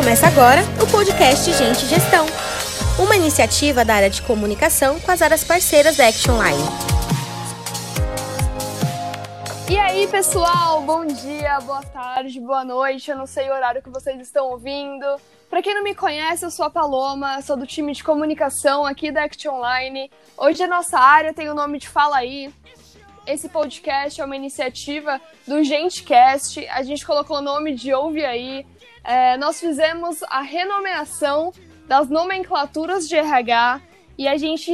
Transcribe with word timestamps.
Começa 0.00 0.28
agora 0.28 0.62
o 0.82 0.90
podcast 0.90 1.52
Gente 1.52 1.84
Gestão, 1.84 2.24
uma 2.98 3.14
iniciativa 3.14 3.84
da 3.84 3.96
área 3.96 4.08
de 4.08 4.22
comunicação 4.22 4.98
com 4.98 5.10
as 5.10 5.20
áreas 5.20 5.44
parceiras 5.44 5.94
da 5.98 6.08
Action 6.08 6.42
Line. 6.42 6.64
E 9.68 9.76
aí, 9.76 10.08
pessoal, 10.08 10.80
bom 10.80 11.04
dia, 11.04 11.60
boa 11.60 11.82
tarde, 11.82 12.40
boa 12.40 12.64
noite. 12.64 13.10
Eu 13.10 13.18
não 13.18 13.26
sei 13.26 13.50
o 13.50 13.52
horário 13.52 13.82
que 13.82 13.90
vocês 13.90 14.18
estão 14.22 14.46
ouvindo. 14.46 15.04
Para 15.50 15.60
quem 15.60 15.74
não 15.74 15.84
me 15.84 15.94
conhece, 15.94 16.46
eu 16.46 16.50
sou 16.50 16.64
a 16.64 16.70
Paloma, 16.70 17.42
sou 17.42 17.58
do 17.58 17.66
time 17.66 17.92
de 17.92 18.02
comunicação 18.02 18.86
aqui 18.86 19.12
da 19.12 19.24
Action 19.24 19.56
Online. 19.56 20.10
Hoje 20.34 20.62
a 20.62 20.66
nossa 20.66 20.98
área 20.98 21.34
tem 21.34 21.50
o 21.50 21.54
nome 21.54 21.78
de 21.78 21.86
Fala 21.86 22.16
Aí. 22.16 22.50
Esse 23.26 23.50
podcast 23.50 24.18
é 24.18 24.24
uma 24.24 24.34
iniciativa 24.34 25.20
do 25.46 25.62
GenteCast. 25.62 26.66
A 26.68 26.82
gente 26.82 27.04
colocou 27.04 27.36
o 27.36 27.42
nome 27.42 27.74
de 27.74 27.92
Ouve 27.92 28.24
Aí 28.24 28.64
é, 29.04 29.36
nós 29.36 29.58
fizemos 29.60 30.22
a 30.24 30.40
renomeação 30.40 31.52
das 31.86 32.08
nomenclaturas 32.08 33.08
de 33.08 33.16
RH 33.16 33.80
e 34.16 34.28
a 34.28 34.36
gente 34.36 34.70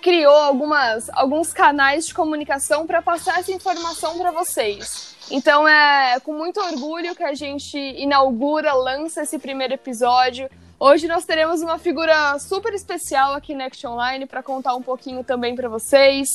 criou 0.00 0.32
algumas, 0.32 1.10
alguns 1.10 1.52
canais 1.52 2.06
de 2.06 2.14
comunicação 2.14 2.86
para 2.86 3.02
passar 3.02 3.40
essa 3.40 3.50
informação 3.50 4.16
para 4.16 4.30
vocês. 4.30 5.16
Então 5.30 5.66
é 5.66 6.20
com 6.20 6.32
muito 6.32 6.60
orgulho 6.60 7.14
que 7.16 7.24
a 7.24 7.34
gente 7.34 7.76
inaugura, 7.76 8.72
lança 8.74 9.22
esse 9.22 9.38
primeiro 9.38 9.74
episódio. 9.74 10.48
Hoje 10.78 11.08
nós 11.08 11.24
teremos 11.24 11.62
uma 11.62 11.78
figura 11.78 12.38
super 12.38 12.72
especial 12.74 13.34
aqui 13.34 13.54
na 13.54 13.64
Action 13.64 13.92
Online 13.92 14.24
para 14.24 14.42
contar 14.42 14.76
um 14.76 14.82
pouquinho 14.82 15.24
também 15.24 15.56
para 15.56 15.68
vocês. 15.68 16.28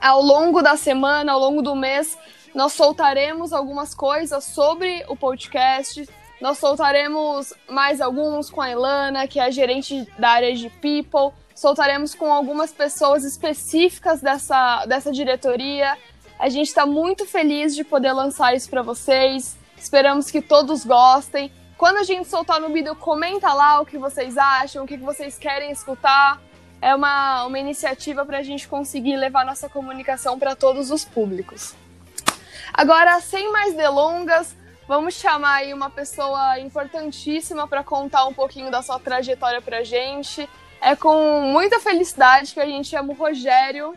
Ao 0.00 0.22
longo 0.22 0.62
da 0.62 0.76
semana, 0.76 1.32
ao 1.32 1.40
longo 1.40 1.60
do 1.60 1.74
mês, 1.74 2.16
nós 2.54 2.72
soltaremos 2.72 3.52
algumas 3.52 3.94
coisas 3.94 4.44
sobre 4.44 5.04
o 5.08 5.16
podcast, 5.16 6.08
nós 6.40 6.58
soltaremos 6.58 7.52
mais 7.68 8.00
alguns 8.00 8.48
com 8.48 8.60
a 8.60 8.70
Ilana, 8.70 9.26
que 9.26 9.40
é 9.40 9.44
a 9.44 9.50
gerente 9.50 10.06
da 10.18 10.30
área 10.30 10.54
de 10.54 10.70
People. 10.70 11.36
Soltaremos 11.54 12.14
com 12.14 12.32
algumas 12.32 12.72
pessoas 12.72 13.24
específicas 13.24 14.20
dessa, 14.20 14.86
dessa 14.86 15.10
diretoria. 15.10 15.98
A 16.38 16.48
gente 16.48 16.68
está 16.68 16.86
muito 16.86 17.26
feliz 17.26 17.74
de 17.74 17.82
poder 17.82 18.12
lançar 18.12 18.54
isso 18.54 18.70
para 18.70 18.82
vocês. 18.82 19.56
Esperamos 19.76 20.30
que 20.30 20.40
todos 20.40 20.84
gostem. 20.84 21.50
Quando 21.76 21.98
a 21.98 22.04
gente 22.04 22.28
soltar 22.28 22.60
no 22.60 22.72
vídeo, 22.72 22.94
comenta 22.94 23.52
lá 23.52 23.80
o 23.80 23.86
que 23.86 23.98
vocês 23.98 24.38
acham, 24.38 24.84
o 24.84 24.86
que 24.86 24.96
vocês 24.96 25.36
querem 25.36 25.72
escutar. 25.72 26.40
É 26.80 26.94
uma, 26.94 27.44
uma 27.46 27.58
iniciativa 27.58 28.24
para 28.24 28.38
a 28.38 28.42
gente 28.42 28.68
conseguir 28.68 29.16
levar 29.16 29.44
nossa 29.44 29.68
comunicação 29.68 30.38
para 30.38 30.54
todos 30.54 30.92
os 30.92 31.04
públicos. 31.04 31.74
Agora, 32.72 33.20
sem 33.20 33.50
mais 33.50 33.74
delongas, 33.74 34.56
Vamos 34.88 35.16
chamar 35.16 35.56
aí 35.56 35.74
uma 35.74 35.90
pessoa 35.90 36.58
importantíssima 36.58 37.68
para 37.68 37.84
contar 37.84 38.24
um 38.24 38.32
pouquinho 38.32 38.70
da 38.70 38.80
sua 38.80 38.98
trajetória 38.98 39.60
para 39.60 39.84
gente. 39.84 40.48
É 40.80 40.96
com 40.96 41.42
muita 41.42 41.78
felicidade 41.78 42.54
que 42.54 42.60
a 42.60 42.64
gente 42.64 42.88
chama 42.88 43.12
o 43.12 43.16
Rogério. 43.16 43.94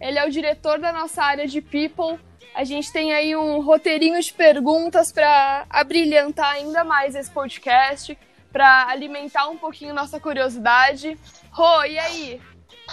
Ele 0.00 0.18
é 0.18 0.26
o 0.26 0.30
diretor 0.32 0.80
da 0.80 0.92
nossa 0.92 1.22
área 1.22 1.46
de 1.46 1.60
People. 1.60 2.18
A 2.52 2.64
gente 2.64 2.92
tem 2.92 3.12
aí 3.12 3.36
um 3.36 3.60
roteirinho 3.60 4.20
de 4.20 4.32
perguntas 4.32 5.12
para 5.12 5.66
abrilhantar 5.70 6.54
ainda 6.54 6.82
mais 6.82 7.14
esse 7.14 7.30
podcast, 7.30 8.18
para 8.52 8.88
alimentar 8.88 9.48
um 9.48 9.56
pouquinho 9.56 9.94
nossa 9.94 10.18
curiosidade. 10.18 11.16
Rô, 11.52 11.84
e 11.84 11.96
aí? 11.96 12.40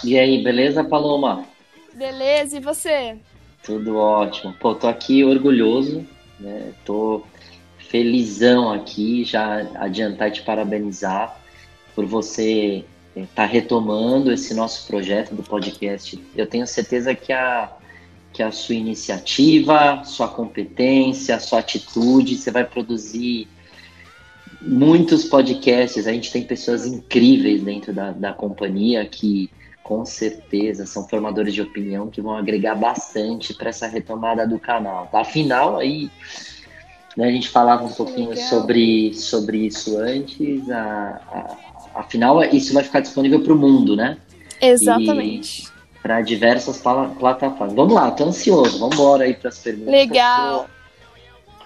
E 0.04 0.16
aí, 0.16 0.44
beleza, 0.44 0.84
Paloma? 0.84 1.44
Beleza, 1.92 2.56
e 2.56 2.60
você? 2.60 3.18
Tudo 3.64 3.96
ótimo. 3.96 4.52
Pô, 4.52 4.76
tô 4.76 4.86
aqui 4.86 5.24
orgulhoso, 5.24 6.06
né? 6.38 6.72
Tô 6.84 7.24
felizão 7.92 8.72
aqui, 8.72 9.22
já 9.22 9.70
adiantar 9.74 10.30
te 10.30 10.40
parabenizar 10.40 11.38
por 11.94 12.06
você 12.06 12.86
estar 13.14 13.26
tá 13.34 13.44
retomando 13.44 14.32
esse 14.32 14.54
nosso 14.54 14.86
projeto 14.86 15.34
do 15.34 15.42
podcast. 15.42 16.18
Eu 16.34 16.46
tenho 16.46 16.66
certeza 16.66 17.14
que 17.14 17.34
a, 17.34 17.70
que 18.32 18.42
a 18.42 18.50
sua 18.50 18.76
iniciativa, 18.76 20.02
sua 20.04 20.26
competência, 20.26 21.38
sua 21.38 21.58
atitude, 21.58 22.36
você 22.36 22.50
vai 22.50 22.64
produzir 22.64 23.46
muitos 24.62 25.24
podcasts. 25.24 26.06
A 26.06 26.12
gente 26.14 26.32
tem 26.32 26.44
pessoas 26.44 26.86
incríveis 26.86 27.62
dentro 27.62 27.92
da, 27.92 28.10
da 28.10 28.32
companhia 28.32 29.04
que 29.04 29.50
com 29.82 30.06
certeza 30.06 30.86
são 30.86 31.06
formadores 31.06 31.52
de 31.52 31.60
opinião 31.60 32.08
que 32.08 32.22
vão 32.22 32.38
agregar 32.38 32.74
bastante 32.74 33.52
para 33.52 33.68
essa 33.68 33.86
retomada 33.86 34.46
do 34.46 34.58
canal. 34.58 35.10
Afinal, 35.12 35.76
aí 35.76 36.10
né, 37.16 37.28
a 37.28 37.30
gente 37.30 37.48
falava 37.48 37.84
um 37.84 37.92
pouquinho 37.92 38.36
sobre, 38.36 39.14
sobre 39.14 39.66
isso 39.66 39.98
antes. 39.98 40.70
A, 40.70 41.20
a, 41.94 42.00
afinal, 42.00 42.42
isso 42.44 42.72
vai 42.72 42.82
ficar 42.82 43.00
disponível 43.00 43.40
para 43.40 43.52
o 43.52 43.56
mundo, 43.56 43.94
né? 43.94 44.16
Exatamente. 44.60 45.70
Para 46.02 46.20
diversas 46.20 46.78
plataformas. 46.78 47.74
Vamos 47.74 47.94
lá, 47.94 48.10
tô 48.10 48.24
ansioso. 48.24 48.78
Vamos 48.78 48.96
embora 48.96 49.24
aí 49.24 49.34
para 49.34 49.50
as 49.50 49.58
perguntas. 49.58 49.92
Legal. 49.92 50.68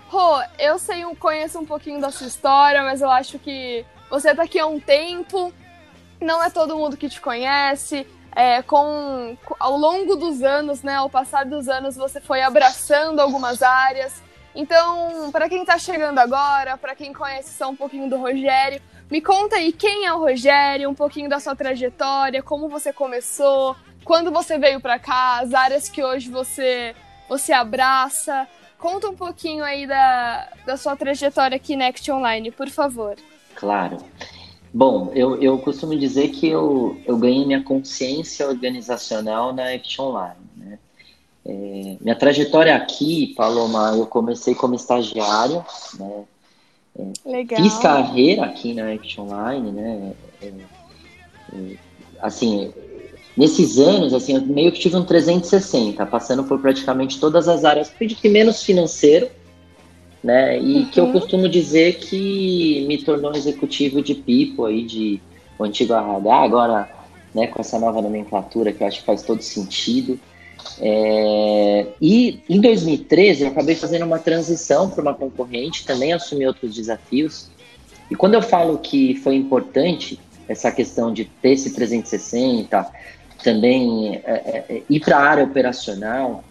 Rô, 0.09 0.41
eu 0.59 0.79
sei, 0.79 1.05
conheço 1.19 1.59
um 1.59 1.67
pouquinho 1.67 2.01
da 2.01 2.11
sua 2.11 2.27
história, 2.27 2.83
mas 2.83 3.01
eu 3.01 3.11
acho 3.11 3.39
que 3.39 3.85
você 4.11 4.35
tá 4.35 4.45
aqui 4.45 4.59
há 4.59 4.67
um 4.67 4.79
tempo, 4.79 5.53
não 6.21 6.43
é 6.43 6.49
todo 6.49 6.77
mundo 6.77 6.97
que 6.97 7.09
te 7.09 7.21
conhece. 7.21 8.07
É, 8.35 8.61
com 8.61 9.37
ao 9.59 9.79
longo 9.79 10.15
dos 10.15 10.43
anos, 10.43 10.83
né, 10.83 10.97
ao 10.97 11.09
passar 11.09 11.47
dos 11.47 11.69
anos, 11.69 11.97
você 11.97 12.21
foi 12.21 12.43
abraçando 12.43 13.21
algumas 13.21 13.63
áreas. 13.63 14.23
Então, 14.57 15.31
para 15.31 15.51
quem 15.51 15.61
está 15.61 15.79
chegando 15.79 16.19
agora, 16.19 16.79
para 16.79 16.97
quem 16.97 17.13
conhece 17.13 17.57
só 17.57 17.69
um 17.69 17.77
pouquinho 17.77 18.09
do 18.09 18.17
Rogério, 18.17 18.81
me 19.11 19.21
conta 19.21 19.57
aí 19.57 19.71
quem 19.71 20.07
é 20.07 20.13
o 20.15 20.19
Rogério, 20.19 20.89
um 20.89 20.95
pouquinho 20.95 21.29
da 21.29 21.39
sua 21.39 21.55
trajetória, 21.55 22.43
como 22.43 22.67
você 22.67 22.91
começou, 22.91 23.77
quando 24.03 24.33
você 24.33 24.59
veio 24.59 24.81
para 24.81 24.99
cá, 24.99 25.41
as 25.41 25.53
áreas 25.53 25.89
que 25.89 26.03
hoje 26.03 26.31
você 26.31 26.95
você 27.29 27.53
abraça. 27.53 28.49
Conta 28.79 29.09
um 29.09 29.15
pouquinho 29.15 29.65
aí 29.65 29.87
da, 29.87 30.49
da 30.65 30.77
sua 30.77 30.97
trajetória 30.97 31.57
aqui 31.57 31.77
na 31.77 31.89
Act 31.89 32.11
Online, 32.11 32.51
por 32.51 32.69
favor. 32.69 33.17
Claro. 33.55 33.99
Bom, 34.73 35.11
eu, 35.15 35.41
eu 35.43 35.59
costumo 35.59 35.97
dizer 35.97 36.29
que 36.29 36.49
eu, 36.49 36.97
eu 37.05 37.17
ganhei 37.17 37.45
minha 37.45 37.63
consciência 37.63 38.47
organizacional 38.47 39.53
na 39.53 39.73
Act 39.73 40.01
Online. 40.01 40.37
É, 41.49 41.97
minha 42.01 42.17
trajetória 42.17 42.75
aqui, 42.75 43.33
Paloma, 43.37 43.95
eu 43.97 44.07
comecei 44.07 44.55
como 44.55 44.75
estagiário, 44.75 45.65
né? 45.99 46.25
É. 46.99 47.57
Fiz 47.57 47.79
carreira 47.79 48.47
aqui 48.47 48.75
na 48.75 48.91
Action 48.93 49.25
Online, 49.25 49.71
né? 49.71 50.13
É, 50.43 50.47
é, 50.47 51.77
assim, 52.21 52.73
nesses 53.37 53.79
anos, 53.79 54.13
assim, 54.13 54.35
eu 54.35 54.43
meio 54.43 54.73
que 54.73 54.81
tive 54.81 54.97
um 54.97 55.05
360, 55.05 56.05
passando 56.07 56.43
por 56.43 56.59
praticamente 56.59 57.21
todas 57.21 57.49
as 57.49 57.65
áreas, 57.65 57.93
de 58.01 58.29
menos 58.29 58.65
financeiro, 58.65 59.29
né? 60.25 60.59
E 60.59 60.79
uhum. 60.79 60.85
que 60.87 60.99
eu 60.99 61.13
costumo 61.13 61.49
dizer 61.49 61.99
que 61.99 62.85
me 62.89 62.99
tornou 62.99 63.33
executivo 63.37 64.03
de 64.03 64.17
Pipo 64.17 64.65
aí, 64.65 64.85
de 64.85 65.21
o 65.59 65.65
antigo 65.65 65.93
RH, 65.93 66.35
agora, 66.35 66.91
né, 67.33 67.47
com 67.47 67.61
essa 67.61 67.79
nova 67.79 68.03
nomenclatura 68.03 68.73
que 68.73 68.83
eu 68.83 68.87
acho 68.89 69.01
que 69.01 69.07
faz 69.07 69.23
todo 69.23 69.43
sentido. 69.43 70.19
É, 70.81 71.87
e 72.01 72.41
em 72.49 72.61
2013 72.61 73.45
eu 73.45 73.49
acabei 73.49 73.75
fazendo 73.75 74.05
uma 74.05 74.19
transição 74.19 74.91
para 74.91 75.03
uma 75.03 75.15
concorrente, 75.15 75.85
também 75.87 76.13
assumi 76.13 76.47
outros 76.47 76.75
desafios. 76.75 77.49
E 78.11 78.15
quando 78.15 78.35
eu 78.35 78.43
falo 78.43 78.79
que 78.79 79.17
foi 79.17 79.35
importante 79.35 80.19
essa 80.49 80.71
questão 80.71 81.13
de 81.13 81.25
ter 81.25 81.53
esse 81.53 81.71
360, 81.71 82.87
também 83.43 84.17
é, 84.25 84.33
é, 84.33 84.65
é, 84.69 84.83
ir 84.89 85.01
para 85.01 85.17
a 85.17 85.23
área 85.23 85.45
operacional, 85.45 86.45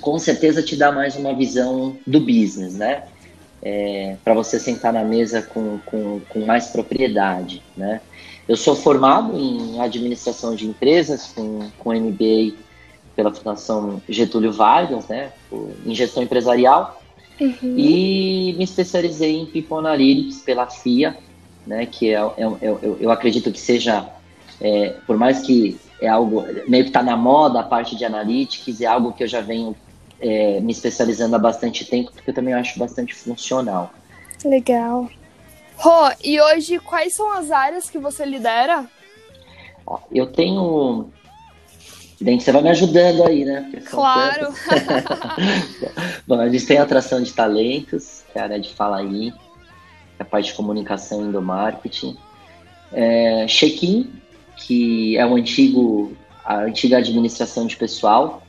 com 0.00 0.18
certeza 0.18 0.62
te 0.62 0.76
dá 0.76 0.90
mais 0.90 1.16
uma 1.16 1.34
visão 1.34 1.96
do 2.06 2.20
business, 2.20 2.74
né? 2.74 3.04
É, 3.62 4.16
para 4.22 4.34
você 4.34 4.60
sentar 4.60 4.92
na 4.92 5.02
mesa 5.02 5.40
com, 5.40 5.78
com, 5.86 6.20
com 6.28 6.44
mais 6.44 6.66
propriedade, 6.66 7.62
né? 7.76 8.00
Eu 8.46 8.56
sou 8.56 8.76
formado 8.76 9.38
em 9.38 9.80
administração 9.80 10.54
de 10.54 10.66
empresas, 10.66 11.28
com, 11.34 11.70
com 11.78 11.94
MBA 11.94 12.52
pela 13.14 13.32
Fundação 13.32 14.02
Getúlio 14.08 14.52
Vargas, 14.52 15.06
né, 15.08 15.32
em 15.84 15.94
gestão 15.94 16.22
empresarial, 16.22 17.00
uhum. 17.40 17.74
e 17.76 18.54
me 18.56 18.64
especializei 18.64 19.36
em 19.36 19.46
People 19.46 19.78
Analytics 19.78 20.40
pela 20.40 20.68
FIA, 20.68 21.16
né, 21.66 21.86
que 21.86 22.10
é, 22.10 22.18
é, 22.18 22.42
é 22.42 22.56
eu, 22.62 22.98
eu, 23.00 23.10
acredito 23.10 23.50
que 23.50 23.60
seja, 23.60 24.08
é, 24.60 24.94
por 25.06 25.16
mais 25.16 25.40
que 25.40 25.78
é 26.00 26.08
algo 26.08 26.44
meio 26.68 26.84
que 26.84 26.90
está 26.90 27.02
na 27.02 27.16
moda 27.16 27.60
a 27.60 27.62
parte 27.62 27.96
de 27.96 28.04
analytics, 28.04 28.80
é 28.80 28.86
algo 28.86 29.12
que 29.12 29.22
eu 29.22 29.28
já 29.28 29.40
venho 29.40 29.74
é, 30.20 30.60
me 30.60 30.72
especializando 30.72 31.36
há 31.36 31.38
bastante 31.38 31.84
tempo, 31.84 32.12
porque 32.12 32.30
eu 32.30 32.34
também 32.34 32.54
acho 32.54 32.78
bastante 32.78 33.14
funcional. 33.14 33.90
Legal. 34.44 35.08
Rô, 35.76 36.10
e 36.22 36.40
hoje 36.40 36.78
quais 36.78 37.14
são 37.14 37.32
as 37.32 37.50
áreas 37.50 37.90
que 37.90 37.98
você 37.98 38.24
lidera? 38.24 38.86
Eu 40.10 40.26
tenho 40.26 41.10
você 42.18 42.52
vai 42.52 42.62
me 42.62 42.70
ajudando 42.70 43.24
aí, 43.24 43.44
né? 43.44 43.70
Claro! 43.86 44.54
Bom, 46.26 46.40
a 46.40 46.48
gente 46.48 46.66
tem 46.66 46.78
atração 46.78 47.22
de 47.22 47.32
talentos, 47.32 48.22
que 48.32 48.38
é 48.38 48.40
a 48.40 48.44
área 48.44 48.60
de 48.60 48.72
fala 48.72 48.98
aí. 48.98 49.32
a 50.18 50.24
parte 50.24 50.46
de 50.46 50.54
comunicação 50.54 51.28
e 51.28 51.32
do 51.32 51.42
marketing. 51.42 52.16
É, 52.92 53.46
Check-in, 53.48 54.12
que 54.56 55.16
é 55.16 55.26
o 55.26 55.34
antigo, 55.34 56.12
a 56.44 56.60
antiga 56.60 56.98
administração 56.98 57.66
de 57.66 57.76
pessoal. 57.76 58.42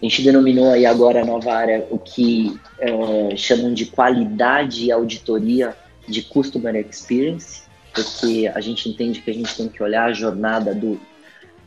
A 0.00 0.04
gente 0.04 0.22
denominou 0.22 0.70
aí 0.70 0.84
agora 0.84 1.22
a 1.22 1.24
nova 1.24 1.52
área 1.52 1.86
o 1.90 1.98
que 1.98 2.58
é, 2.78 3.36
chamam 3.36 3.72
de 3.72 3.86
qualidade 3.86 4.84
e 4.84 4.92
auditoria 4.92 5.74
de 6.06 6.22
Customer 6.22 6.74
Experience, 6.76 7.62
porque 7.94 8.50
a 8.52 8.60
gente 8.60 8.88
entende 8.88 9.20
que 9.20 9.30
a 9.30 9.34
gente 9.34 9.56
tem 9.56 9.68
que 9.68 9.82
olhar 9.82 10.10
a 10.10 10.12
jornada 10.12 10.74
do 10.74 11.00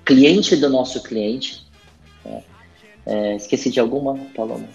cliente 0.06 0.56
do 0.56 0.70
nosso 0.70 1.02
cliente. 1.04 1.66
É, 2.26 2.44
é 3.06 3.36
esqueci 3.36 3.70
de 3.70 3.80
alguma, 3.80 4.16
Paloma? 4.36 4.68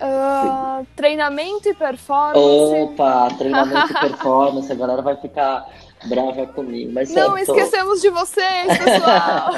Uh, 0.00 0.86
treinamento 0.96 1.68
e 1.68 1.74
performance. 1.74 2.38
Opa, 2.38 3.28
treinamento 3.36 3.92
e 3.92 3.94
performance. 4.00 4.72
A 4.72 4.74
galera 4.74 5.02
vai 5.02 5.16
ficar 5.16 5.68
brava 6.06 6.46
comigo. 6.46 6.90
Mas 6.92 7.10
Não 7.10 7.36
certo. 7.36 7.50
esquecemos 7.50 8.00
de 8.00 8.08
vocês, 8.08 8.78
pessoal. 8.78 9.50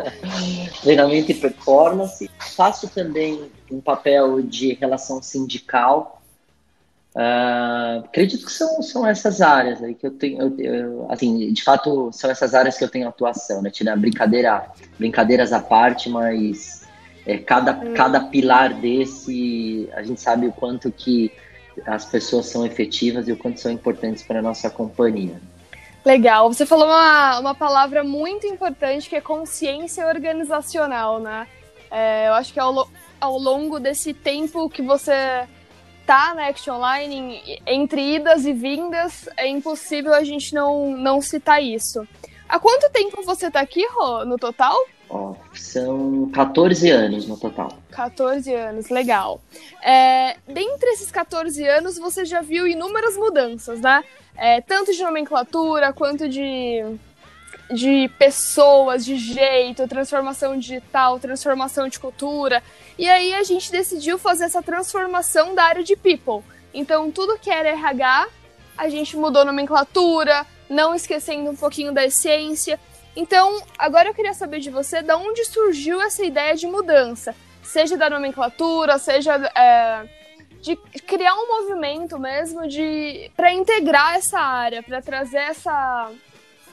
treinamento 0.80 1.30
e 1.30 1.34
performance. 1.34 2.30
Faço 2.56 2.88
também 2.88 3.50
um 3.70 3.80
papel 3.80 4.40
de 4.40 4.72
relação 4.72 5.22
sindical 5.22 6.17
Uh, 7.18 8.04
acredito 8.04 8.46
que 8.46 8.52
são, 8.52 8.80
são 8.80 9.04
essas 9.04 9.40
áreas 9.40 9.82
aí 9.82 9.92
que 9.92 10.06
eu 10.06 10.12
tenho, 10.12 10.40
eu, 10.40 10.60
eu, 10.60 11.06
assim, 11.10 11.52
de 11.52 11.64
fato 11.64 12.12
são 12.12 12.30
essas 12.30 12.54
áreas 12.54 12.78
que 12.78 12.84
eu 12.84 12.88
tenho 12.88 13.08
atuação, 13.08 13.60
né? 13.60 13.70
Tirar 13.70 13.96
brincadeira, 13.96 14.70
brincadeiras 14.96 15.52
à 15.52 15.58
parte, 15.58 16.08
mas 16.08 16.86
é, 17.26 17.36
cada, 17.36 17.72
hum. 17.72 17.92
cada 17.92 18.20
pilar 18.20 18.72
desse, 18.74 19.90
a 19.94 20.02
gente 20.04 20.20
sabe 20.20 20.46
o 20.46 20.52
quanto 20.52 20.92
que 20.92 21.32
as 21.84 22.04
pessoas 22.04 22.46
são 22.46 22.64
efetivas 22.64 23.26
e 23.26 23.32
o 23.32 23.36
quanto 23.36 23.58
são 23.58 23.72
importantes 23.72 24.22
para 24.22 24.38
a 24.38 24.42
nossa 24.42 24.70
companhia. 24.70 25.40
Legal, 26.04 26.52
você 26.52 26.64
falou 26.64 26.86
uma, 26.86 27.40
uma 27.40 27.54
palavra 27.54 28.04
muito 28.04 28.46
importante 28.46 29.08
que 29.08 29.16
é 29.16 29.20
consciência 29.20 30.06
organizacional, 30.06 31.18
né? 31.18 31.48
É, 31.90 32.28
eu 32.28 32.34
acho 32.34 32.52
que 32.52 32.60
ao, 32.60 32.88
ao 33.20 33.38
longo 33.38 33.80
desse 33.80 34.14
tempo 34.14 34.70
que 34.70 34.82
você 34.82 35.48
tá 36.08 36.32
na 36.34 36.48
Action 36.48 36.76
Online, 36.76 37.60
entre 37.66 38.14
idas 38.14 38.46
e 38.46 38.52
vindas, 38.54 39.28
é 39.36 39.46
impossível 39.46 40.14
a 40.14 40.24
gente 40.24 40.54
não, 40.54 40.96
não 40.96 41.20
citar 41.20 41.62
isso. 41.62 42.08
Há 42.48 42.58
quanto 42.58 42.90
tempo 42.90 43.22
você 43.22 43.50
tá 43.50 43.60
aqui, 43.60 43.86
Rô, 43.92 44.24
no 44.24 44.38
total? 44.38 44.74
Oh, 45.10 45.34
são 45.52 46.30
14 46.32 46.88
anos 46.88 47.28
no 47.28 47.36
total. 47.36 47.76
14 47.90 48.54
anos, 48.54 48.88
legal. 48.88 49.38
É, 49.82 50.38
dentre 50.46 50.88
esses 50.92 51.10
14 51.10 51.62
anos, 51.68 51.98
você 51.98 52.24
já 52.24 52.40
viu 52.40 52.66
inúmeras 52.66 53.14
mudanças, 53.14 53.78
né? 53.78 54.02
É, 54.34 54.62
tanto 54.62 54.92
de 54.92 55.02
nomenclatura 55.02 55.92
quanto 55.92 56.26
de, 56.26 56.84
de 57.70 58.08
pessoas, 58.18 59.04
de 59.04 59.16
jeito, 59.16 59.86
transformação 59.86 60.58
digital, 60.58 61.18
transformação 61.18 61.88
de 61.88 61.98
cultura. 61.98 62.62
E 62.98 63.08
aí 63.08 63.34
a 63.34 63.42
gente 63.42 63.70
decidiu 63.70 64.18
fazer 64.18 64.44
essa 64.44 64.62
transformação 64.62 65.54
da 65.54 65.64
área 65.64 65.84
de 65.84 65.94
people. 65.94 66.42
Então, 66.72 67.10
tudo 67.10 67.38
que 67.38 67.50
era 67.50 67.68
RH, 67.68 68.28
a 68.76 68.88
gente 68.88 69.16
mudou 69.16 69.44
nomenclatura, 69.44 70.46
não 70.68 70.94
esquecendo 70.94 71.50
um 71.50 71.56
pouquinho 71.56 71.92
da 71.92 72.04
essência. 72.04 72.78
Então, 73.14 73.62
agora 73.78 74.08
eu 74.08 74.14
queria 74.14 74.34
saber 74.34 74.60
de 74.60 74.70
você, 74.70 75.02
da 75.02 75.16
onde 75.16 75.44
surgiu 75.44 76.00
essa 76.00 76.24
ideia 76.24 76.54
de 76.54 76.66
mudança? 76.66 77.34
Seja 77.62 77.96
da 77.96 78.08
nomenclatura, 78.08 78.96
seja 78.98 79.34
é, 79.54 80.08
de 80.60 80.76
criar 80.76 81.34
um 81.34 81.48
movimento 81.48 82.18
mesmo 82.18 82.66
de 82.66 83.30
para 83.36 83.52
integrar 83.52 84.16
essa 84.16 84.38
área, 84.38 84.82
para 84.82 85.02
trazer 85.02 85.38
essa 85.38 86.10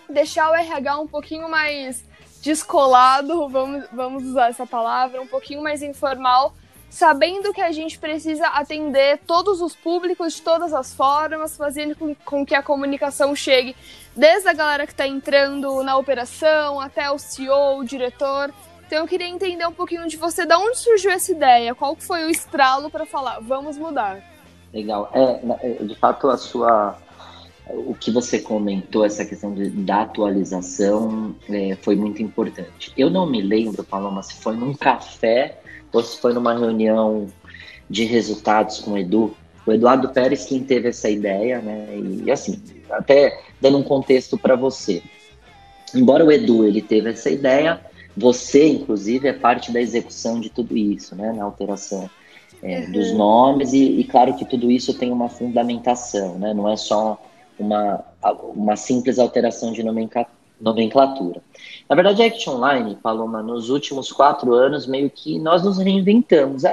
deixar 0.09 0.51
o 0.51 0.55
RH 0.55 0.99
um 0.99 1.07
pouquinho 1.07 1.49
mais 1.49 2.03
descolado, 2.41 3.49
vamos, 3.49 3.85
vamos 3.91 4.23
usar 4.23 4.49
essa 4.49 4.67
palavra, 4.67 5.21
um 5.21 5.27
pouquinho 5.27 5.63
mais 5.63 5.81
informal, 5.81 6.53
sabendo 6.89 7.51
que 7.51 7.61
a 7.61 7.71
gente 7.71 7.97
precisa 7.97 8.47
atender 8.47 9.19
todos 9.25 9.61
os 9.61 9.75
públicos 9.75 10.35
de 10.35 10.41
todas 10.43 10.73
as 10.73 10.93
formas, 10.93 11.57
fazendo 11.57 11.95
com, 11.95 12.13
com 12.13 12.45
que 12.45 12.53
a 12.53 12.61
comunicação 12.61 13.35
chegue 13.35 13.75
desde 14.15 14.47
a 14.47 14.53
galera 14.53 14.85
que 14.85 14.93
está 14.93 15.07
entrando 15.07 15.83
na 15.83 15.97
operação 15.97 16.79
até 16.79 17.09
o 17.09 17.17
CEO, 17.17 17.79
o 17.79 17.83
diretor. 17.83 18.53
Então 18.85 18.99
eu 18.99 19.07
queria 19.07 19.27
entender 19.27 19.65
um 19.67 19.73
pouquinho 19.73 20.07
de 20.07 20.15
você, 20.15 20.45
da 20.45 20.59
onde 20.59 20.77
surgiu 20.77 21.11
essa 21.11 21.31
ideia, 21.31 21.73
qual 21.73 21.95
foi 21.95 22.25
o 22.25 22.29
estralo 22.29 22.89
para 22.89 23.05
falar, 23.05 23.39
vamos 23.39 23.77
mudar. 23.77 24.21
Legal. 24.71 25.09
É, 25.13 25.39
é, 25.63 25.83
de 25.83 25.95
fato, 25.95 26.29
a 26.29 26.37
sua 26.37 26.95
o 27.69 27.95
que 27.95 28.11
você 28.11 28.39
comentou, 28.39 29.05
essa 29.05 29.25
questão 29.25 29.53
de, 29.53 29.69
da 29.69 30.03
atualização, 30.03 31.35
é, 31.49 31.75
foi 31.81 31.95
muito 31.95 32.21
importante. 32.21 32.91
Eu 32.97 33.09
não 33.09 33.25
me 33.25 33.41
lembro, 33.41 33.83
Paloma, 33.83 34.21
se 34.21 34.35
foi 34.35 34.55
num 34.55 34.73
café 34.73 35.59
ou 35.91 36.03
se 36.03 36.19
foi 36.19 36.33
numa 36.33 36.53
reunião 36.57 37.27
de 37.89 38.03
resultados 38.05 38.79
com 38.79 38.91
o 38.91 38.97
Edu. 38.97 39.35
O 39.65 39.71
Eduardo 39.71 40.09
Pérez 40.09 40.45
quem 40.45 40.63
teve 40.63 40.89
essa 40.89 41.09
ideia, 41.09 41.59
né? 41.59 41.87
E 42.23 42.29
assim, 42.29 42.61
até 42.89 43.41
dando 43.59 43.79
um 43.79 43.83
contexto 43.83 44.37
para 44.37 44.55
você. 44.55 45.01
Embora 45.93 46.23
o 46.23 46.31
Edu 46.31 46.65
ele 46.65 46.81
teve 46.81 47.09
essa 47.09 47.29
ideia, 47.29 47.81
você, 48.15 48.67
inclusive, 48.67 49.27
é 49.27 49.33
parte 49.33 49.71
da 49.71 49.81
execução 49.81 50.39
de 50.39 50.49
tudo 50.49 50.77
isso, 50.77 51.15
né? 51.15 51.33
Na 51.33 51.43
alteração 51.43 52.09
é, 52.61 52.81
uhum. 52.81 52.91
dos 52.91 53.11
nomes 53.13 53.73
e, 53.73 53.99
e, 53.99 54.03
claro 54.03 54.35
que 54.35 54.45
tudo 54.45 54.71
isso 54.71 54.93
tem 54.93 55.11
uma 55.11 55.29
fundamentação, 55.29 56.37
né? 56.37 56.53
Não 56.53 56.69
é 56.69 56.77
só 56.77 57.19
uma, 57.57 58.03
uma 58.53 58.75
simples 58.75 59.19
alteração 59.19 59.71
de 59.71 59.83
nomenclatura. 60.59 61.41
Na 61.89 61.95
verdade, 61.95 62.23
a 62.23 62.27
Action 62.27 62.55
Online, 62.55 62.97
Paloma, 63.01 63.41
nos 63.41 63.69
últimos 63.69 64.11
quatro 64.11 64.53
anos, 64.53 64.87
meio 64.87 65.09
que 65.09 65.39
nós 65.39 65.63
nos 65.63 65.77
reinventamos. 65.77 66.63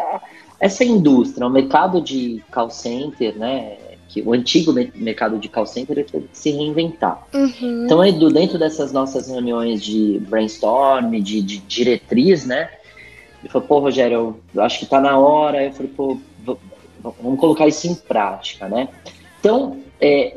essa 0.58 0.84
indústria, 0.84 1.46
o 1.46 1.50
mercado 1.50 2.00
de 2.00 2.42
call 2.50 2.70
center, 2.70 3.36
né, 3.36 3.76
que 4.08 4.22
o 4.22 4.32
antigo 4.32 4.72
mercado 4.94 5.38
de 5.38 5.48
call 5.48 5.66
center 5.66 6.04
teve 6.04 6.28
que 6.28 6.38
se 6.38 6.50
reinventar. 6.50 7.26
Uhum. 7.34 7.84
Então, 7.84 8.04
Edu, 8.04 8.30
dentro 8.30 8.58
dessas 8.58 8.92
nossas 8.92 9.28
reuniões 9.28 9.82
de 9.82 10.20
brainstorm, 10.28 11.10
de, 11.20 11.40
de 11.40 11.58
diretriz, 11.58 12.44
né, 12.44 12.68
ele 13.42 13.48
falou, 13.48 13.66
pô, 13.66 13.78
Rogério, 13.80 14.36
eu 14.54 14.62
acho 14.62 14.78
que 14.78 14.84
está 14.84 15.00
na 15.00 15.18
hora. 15.18 15.64
Eu 15.64 15.72
falei, 15.72 15.90
pô, 15.96 16.16
vamos 17.02 17.40
colocar 17.40 17.66
isso 17.66 17.88
em 17.88 17.94
prática, 17.94 18.68
né? 18.68 18.88
Então, 19.40 19.78
é, 20.00 20.36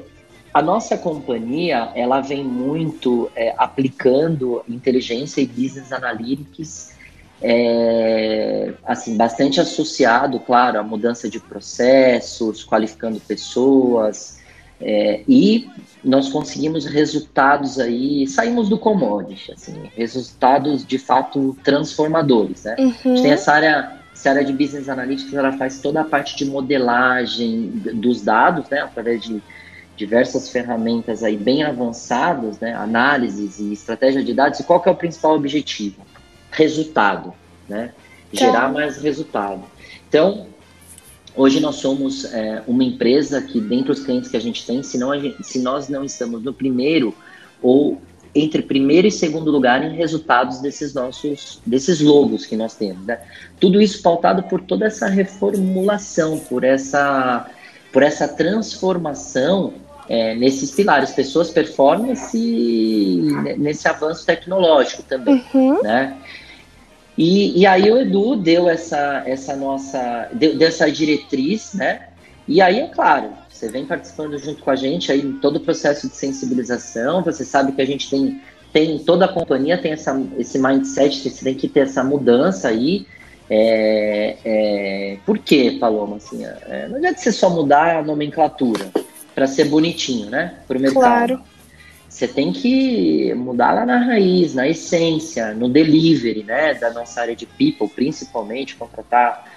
a 0.55 0.61
nossa 0.61 0.97
companhia, 0.97 1.91
ela 1.95 2.21
vem 2.21 2.41
muito 2.41 3.29
é, 3.35 3.53
aplicando 3.57 4.63
inteligência 4.69 5.41
e 5.41 5.45
business 5.45 5.91
analytics, 5.91 6.93
é, 7.41 8.71
assim, 8.85 9.17
bastante 9.17 9.59
associado, 9.59 10.39
claro, 10.39 10.79
à 10.79 10.81
mudança 10.81 11.27
de 11.29 11.41
processos, 11.41 12.63
qualificando 12.63 13.19
pessoas, 13.19 14.39
é, 14.79 15.23
e 15.27 15.67
nós 16.01 16.29
conseguimos 16.29 16.85
resultados 16.85 17.77
aí, 17.77 18.25
saímos 18.25 18.69
do 18.69 18.79
commodity, 18.79 19.51
assim, 19.51 19.91
resultados 19.93 20.85
de 20.85 20.97
fato 20.97 21.53
transformadores, 21.65 22.63
né? 22.63 22.77
Uhum. 22.79 22.87
A 22.87 23.07
gente 23.09 23.21
tem 23.23 23.31
essa 23.31 23.51
área, 23.51 23.91
essa 24.13 24.29
área 24.29 24.45
de 24.45 24.53
business 24.53 24.87
analytics, 24.87 25.33
ela 25.33 25.51
faz 25.57 25.81
toda 25.81 25.99
a 25.99 26.05
parte 26.05 26.37
de 26.37 26.45
modelagem 26.45 27.71
dos 27.95 28.21
dados, 28.21 28.69
né, 28.69 28.79
através 28.79 29.21
de 29.21 29.43
diversas 29.95 30.49
ferramentas 30.49 31.23
aí 31.23 31.37
bem 31.37 31.63
avançadas, 31.63 32.59
né, 32.59 32.73
análises 32.73 33.59
e 33.59 33.71
estratégia 33.71 34.23
de 34.23 34.33
dados, 34.33 34.59
e 34.59 34.63
qual 34.63 34.81
que 34.81 34.89
é 34.89 34.91
o 34.91 34.95
principal 34.95 35.35
objetivo? 35.35 36.01
Resultado, 36.51 37.33
né? 37.67 37.91
Gerar 38.31 38.71
mais 38.71 38.97
resultado. 38.97 39.63
Então, 40.07 40.47
hoje 41.35 41.59
nós 41.59 41.75
somos 41.75 42.25
é, 42.33 42.61
uma 42.67 42.83
empresa 42.83 43.41
que, 43.41 43.61
dentre 43.61 43.91
os 43.91 44.03
clientes 44.03 44.29
que 44.29 44.37
a 44.37 44.41
gente 44.41 44.65
tem, 44.65 44.83
se, 44.83 44.97
não 44.97 45.17
gente, 45.19 45.41
se 45.43 45.59
nós 45.59 45.87
não 45.87 46.03
estamos 46.03 46.43
no 46.43 46.53
primeiro 46.53 47.15
ou 47.61 48.01
entre 48.33 48.61
primeiro 48.61 49.07
e 49.07 49.11
segundo 49.11 49.49
lugar 49.49 49.81
em 49.81 49.95
resultados 49.95 50.59
desses 50.59 50.93
nossos, 50.93 51.61
desses 51.65 52.01
logos 52.01 52.45
que 52.45 52.57
nós 52.57 52.75
temos, 52.75 53.05
né? 53.05 53.21
Tudo 53.61 53.81
isso 53.81 54.01
pautado 54.01 54.43
por 54.43 54.61
toda 54.61 54.85
essa 54.85 55.07
reformulação, 55.07 56.37
por 56.37 56.65
essa, 56.65 57.49
por 57.93 58.03
essa 58.03 58.27
transformação 58.27 59.84
é, 60.07 60.35
nesses 60.35 60.71
pilares, 60.71 61.11
pessoas, 61.11 61.49
performance 61.49 62.37
e 62.37 63.21
nesse 63.57 63.87
avanço 63.87 64.25
tecnológico 64.25 65.03
também, 65.03 65.43
uhum. 65.53 65.81
né? 65.81 66.15
E, 67.17 67.61
e 67.61 67.65
aí 67.65 67.89
o 67.89 67.97
Edu 67.97 68.35
deu 68.35 68.69
essa, 68.69 69.23
essa 69.25 69.55
nossa, 69.55 70.29
deu, 70.33 70.57
deu 70.57 70.67
essa 70.67 70.91
diretriz, 70.91 71.73
né? 71.73 72.09
E 72.47 72.61
aí, 72.61 72.79
é 72.79 72.87
claro, 72.87 73.29
você 73.49 73.69
vem 73.69 73.85
participando 73.85 74.37
junto 74.37 74.61
com 74.61 74.69
a 74.69 74.75
gente 74.75 75.11
aí 75.11 75.21
em 75.21 75.39
todo 75.39 75.55
o 75.55 75.59
processo 75.59 76.09
de 76.09 76.15
sensibilização, 76.15 77.23
você 77.23 77.45
sabe 77.45 77.71
que 77.71 77.81
a 77.81 77.85
gente 77.85 78.09
tem, 78.09 78.41
tem 78.71 78.99
toda 78.99 79.25
a 79.25 79.29
companhia 79.29 79.77
tem 79.77 79.93
essa, 79.93 80.21
esse 80.37 80.59
mindset, 80.59 81.29
você 81.29 81.43
tem 81.43 81.55
que 81.55 81.67
ter 81.67 81.81
essa 81.81 82.03
mudança 82.03 82.67
aí, 82.67 83.07
é, 83.49 84.37
é, 84.43 85.17
por 85.25 85.39
quê, 85.39 85.77
Paloma? 85.79 86.17
Assim, 86.17 86.45
é, 86.45 86.87
não 86.89 86.97
adianta 86.97 87.19
você 87.19 87.31
só 87.31 87.49
mudar 87.49 87.97
a 87.97 88.03
nomenclatura 88.03 88.91
para 89.35 89.45
ser 89.45 89.65
bonitinho, 89.65 90.29
né? 90.29 90.55
Para 90.65 90.77
o 90.77 90.81
mercado. 90.81 91.01
Claro. 91.01 91.41
Você 92.09 92.29
tem 92.29 92.53
que 92.53 93.33
mudar 93.33 93.73
lá 93.73 93.85
na 93.85 93.97
raiz, 93.97 94.53
na 94.53 94.65
essência, 94.65 95.53
no 95.53 95.67
delivery, 95.67 96.43
né? 96.43 96.73
Da 96.73 96.93
nossa 96.93 97.19
área 97.19 97.35
de 97.35 97.45
people, 97.45 97.89
principalmente, 97.89 98.75
contratar 98.75 99.51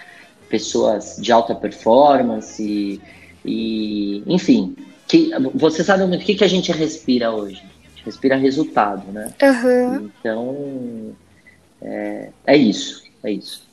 pessoas 0.48 1.16
de 1.20 1.30
alta 1.30 1.54
performance 1.54 2.60
e, 2.60 3.00
e 3.44 4.24
enfim, 4.26 4.74
que, 5.06 5.30
você 5.54 5.84
sabe 5.84 6.04
muito 6.04 6.22
o 6.22 6.24
que, 6.24 6.34
que 6.34 6.44
a 6.44 6.48
gente 6.48 6.72
respira 6.72 7.30
hoje? 7.30 7.62
A 7.84 7.88
gente 7.90 8.04
respira 8.04 8.34
resultado, 8.34 9.12
né? 9.12 9.32
Uhum. 9.40 10.10
Então, 10.18 11.16
é, 11.80 12.30
é 12.44 12.56
isso, 12.56 13.04
é 13.22 13.30
isso. 13.30 13.68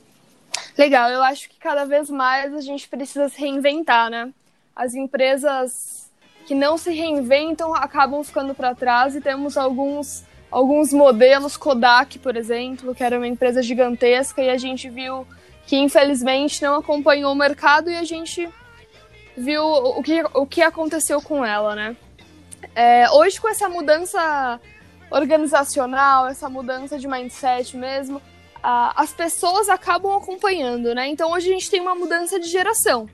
Legal, 0.77 1.09
eu 1.09 1.23
acho 1.23 1.49
que 1.49 1.57
cada 1.57 1.85
vez 1.85 2.09
mais 2.09 2.53
a 2.53 2.61
gente 2.61 2.87
precisa 2.87 3.29
se 3.29 3.39
reinventar, 3.39 4.11
né? 4.11 4.31
As 4.75 4.93
empresas 4.93 5.94
que 6.45 6.55
não 6.55 6.77
se 6.77 6.91
reinventam 6.91 7.73
acabam 7.73 8.23
ficando 8.23 8.53
para 8.53 8.75
trás 8.75 9.15
e 9.15 9.21
temos 9.21 9.57
alguns 9.57 10.23
alguns 10.51 10.93
modelos 10.93 11.57
Kodak, 11.57 12.19
por 12.19 12.37
exemplo, 12.37 12.95
que 12.95 13.03
era 13.03 13.17
uma 13.17 13.27
empresa 13.27 13.61
gigantesca 13.61 14.41
e 14.41 14.49
a 14.49 14.57
gente 14.57 14.89
viu 14.89 15.27
que 15.65 15.75
infelizmente 15.75 16.61
não 16.61 16.75
acompanhou 16.75 17.31
o 17.31 17.35
mercado 17.35 17.89
e 17.89 17.95
a 17.95 18.03
gente 18.03 18.47
viu 19.35 19.63
o 19.63 20.01
que, 20.01 20.23
o 20.33 20.45
que 20.45 20.61
aconteceu 20.61 21.21
com 21.21 21.43
ela, 21.43 21.75
né? 21.75 21.95
É, 22.73 23.09
hoje, 23.11 23.39
com 23.39 23.49
essa 23.49 23.67
mudança 23.67 24.59
organizacional, 25.09 26.27
essa 26.27 26.49
mudança 26.49 26.97
de 26.97 27.07
mindset 27.07 27.75
mesmo, 27.75 28.21
a, 28.63 29.01
as 29.01 29.11
pessoas 29.11 29.69
acabam 29.69 30.15
acompanhando, 30.15 30.93
né? 30.95 31.07
Então, 31.07 31.31
hoje 31.31 31.49
a 31.49 31.53
gente 31.53 31.69
tem 31.69 31.81
uma 31.81 31.95
mudança 31.95 32.39
de 32.39 32.47
geração. 32.47 33.09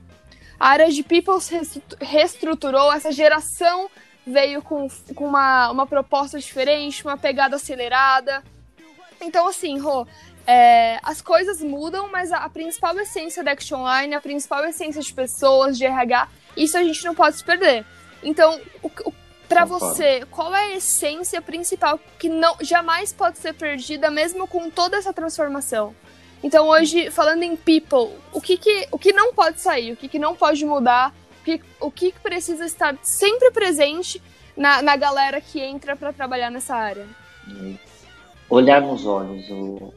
A 0.58 0.68
área 0.68 0.90
de 0.90 1.02
people 1.02 1.40
se 1.40 1.82
reestruturou, 2.00 2.92
essa 2.92 3.10
geração 3.10 3.90
veio 4.26 4.62
com, 4.62 4.88
com 5.14 5.26
uma, 5.26 5.70
uma 5.70 5.86
proposta 5.86 6.38
diferente, 6.38 7.04
uma 7.04 7.16
pegada 7.16 7.56
acelerada. 7.56 8.42
Então, 9.20 9.48
assim, 9.48 9.78
Rô, 9.78 10.06
é, 10.46 10.98
as 11.02 11.20
coisas 11.20 11.60
mudam, 11.60 12.10
mas 12.10 12.32
a, 12.32 12.38
a, 12.38 12.48
principal 12.48 12.98
essência 12.98 13.42
da 13.42 13.52
Action 13.52 13.80
Online, 13.80 14.14
a 14.14 14.20
principal 14.20 14.64
essência 14.64 15.00
de 15.00 15.12
pessoas, 15.12 15.78
de 15.78 15.84
RH, 15.84 16.28
isso 16.56 16.76
a 16.76 16.82
gente 16.82 17.04
não 17.04 17.14
pode 17.14 17.36
se 17.36 17.44
perder. 17.44 17.84
Então, 18.22 18.60
para 19.48 19.64
você, 19.64 20.24
qual 20.30 20.54
é 20.54 20.72
a 20.72 20.76
essência 20.76 21.42
principal 21.42 22.00
que 22.18 22.28
não 22.28 22.56
jamais 22.60 23.12
pode 23.12 23.38
ser 23.38 23.52
perdida, 23.52 24.10
mesmo 24.10 24.46
com 24.46 24.70
toda 24.70 24.96
essa 24.96 25.12
transformação? 25.12 25.94
Então, 26.42 26.68
hoje, 26.68 27.10
falando 27.10 27.42
em 27.42 27.56
people, 27.56 28.16
o 28.32 28.40
que, 28.40 28.56
que, 28.56 28.88
o 28.90 28.98
que 28.98 29.12
não 29.12 29.32
pode 29.32 29.60
sair, 29.60 29.92
o 29.92 29.96
que, 29.96 30.08
que 30.08 30.18
não 30.18 30.34
pode 30.34 30.64
mudar, 30.64 31.14
o 31.40 31.44
que, 31.44 31.60
o 31.80 31.90
que 31.90 32.12
precisa 32.22 32.64
estar 32.64 32.96
sempre 33.02 33.50
presente 33.50 34.20
na, 34.56 34.82
na 34.82 34.96
galera 34.96 35.40
que 35.40 35.60
entra 35.60 35.94
para 35.94 36.12
trabalhar 36.12 36.50
nessa 36.50 36.74
área? 36.74 37.06
Olhar 38.50 38.80
nos 38.82 39.06
olhos, 39.06 39.48
o, 39.50 39.92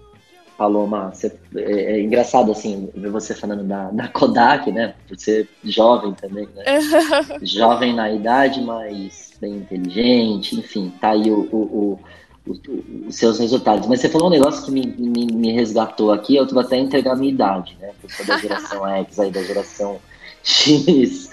Paloma, 0.57 1.11
você, 1.13 1.37
é, 1.55 1.61
é, 1.61 2.01
engraçado 2.01 2.51
assim 2.51 2.89
ver 2.95 3.11
você 3.11 3.33
falando 3.35 3.63
da, 3.63 3.89
da 3.91 4.07
Kodak, 4.07 4.71
né? 4.71 4.95
Ser 5.17 5.49
jovem 5.63 6.13
também, 6.13 6.47
né? 6.55 6.63
jovem 7.43 7.93
na 7.93 8.11
idade, 8.11 8.61
mas 8.61 9.33
bem 9.39 9.57
inteligente, 9.57 10.57
enfim, 10.57 10.93
tá 11.01 11.09
aí 11.09 11.29
o, 11.29 11.41
o, 11.51 11.57
o, 11.57 11.99
os 12.47 13.15
seus 13.15 13.39
resultados. 13.39 13.87
Mas 13.87 14.01
você 14.01 14.09
falou 14.09 14.27
um 14.27 14.31
negócio 14.31 14.63
que 14.65 14.71
me, 14.71 14.85
me, 14.85 15.25
me 15.25 15.51
resgatou 15.51 16.11
aqui, 16.11 16.35
eu 16.35 16.47
vou 16.47 16.59
até 16.59 16.77
entregar 16.77 17.13
a 17.13 17.15
minha 17.15 17.31
idade, 17.31 17.75
né? 17.79 17.91
Eu 18.03 18.09
sou 18.09 18.25
da 18.25 18.37
geração 18.37 18.85
X, 18.97 19.19
aí 19.19 19.31
da 19.31 19.43
geração 19.43 19.99
X. 20.43 21.31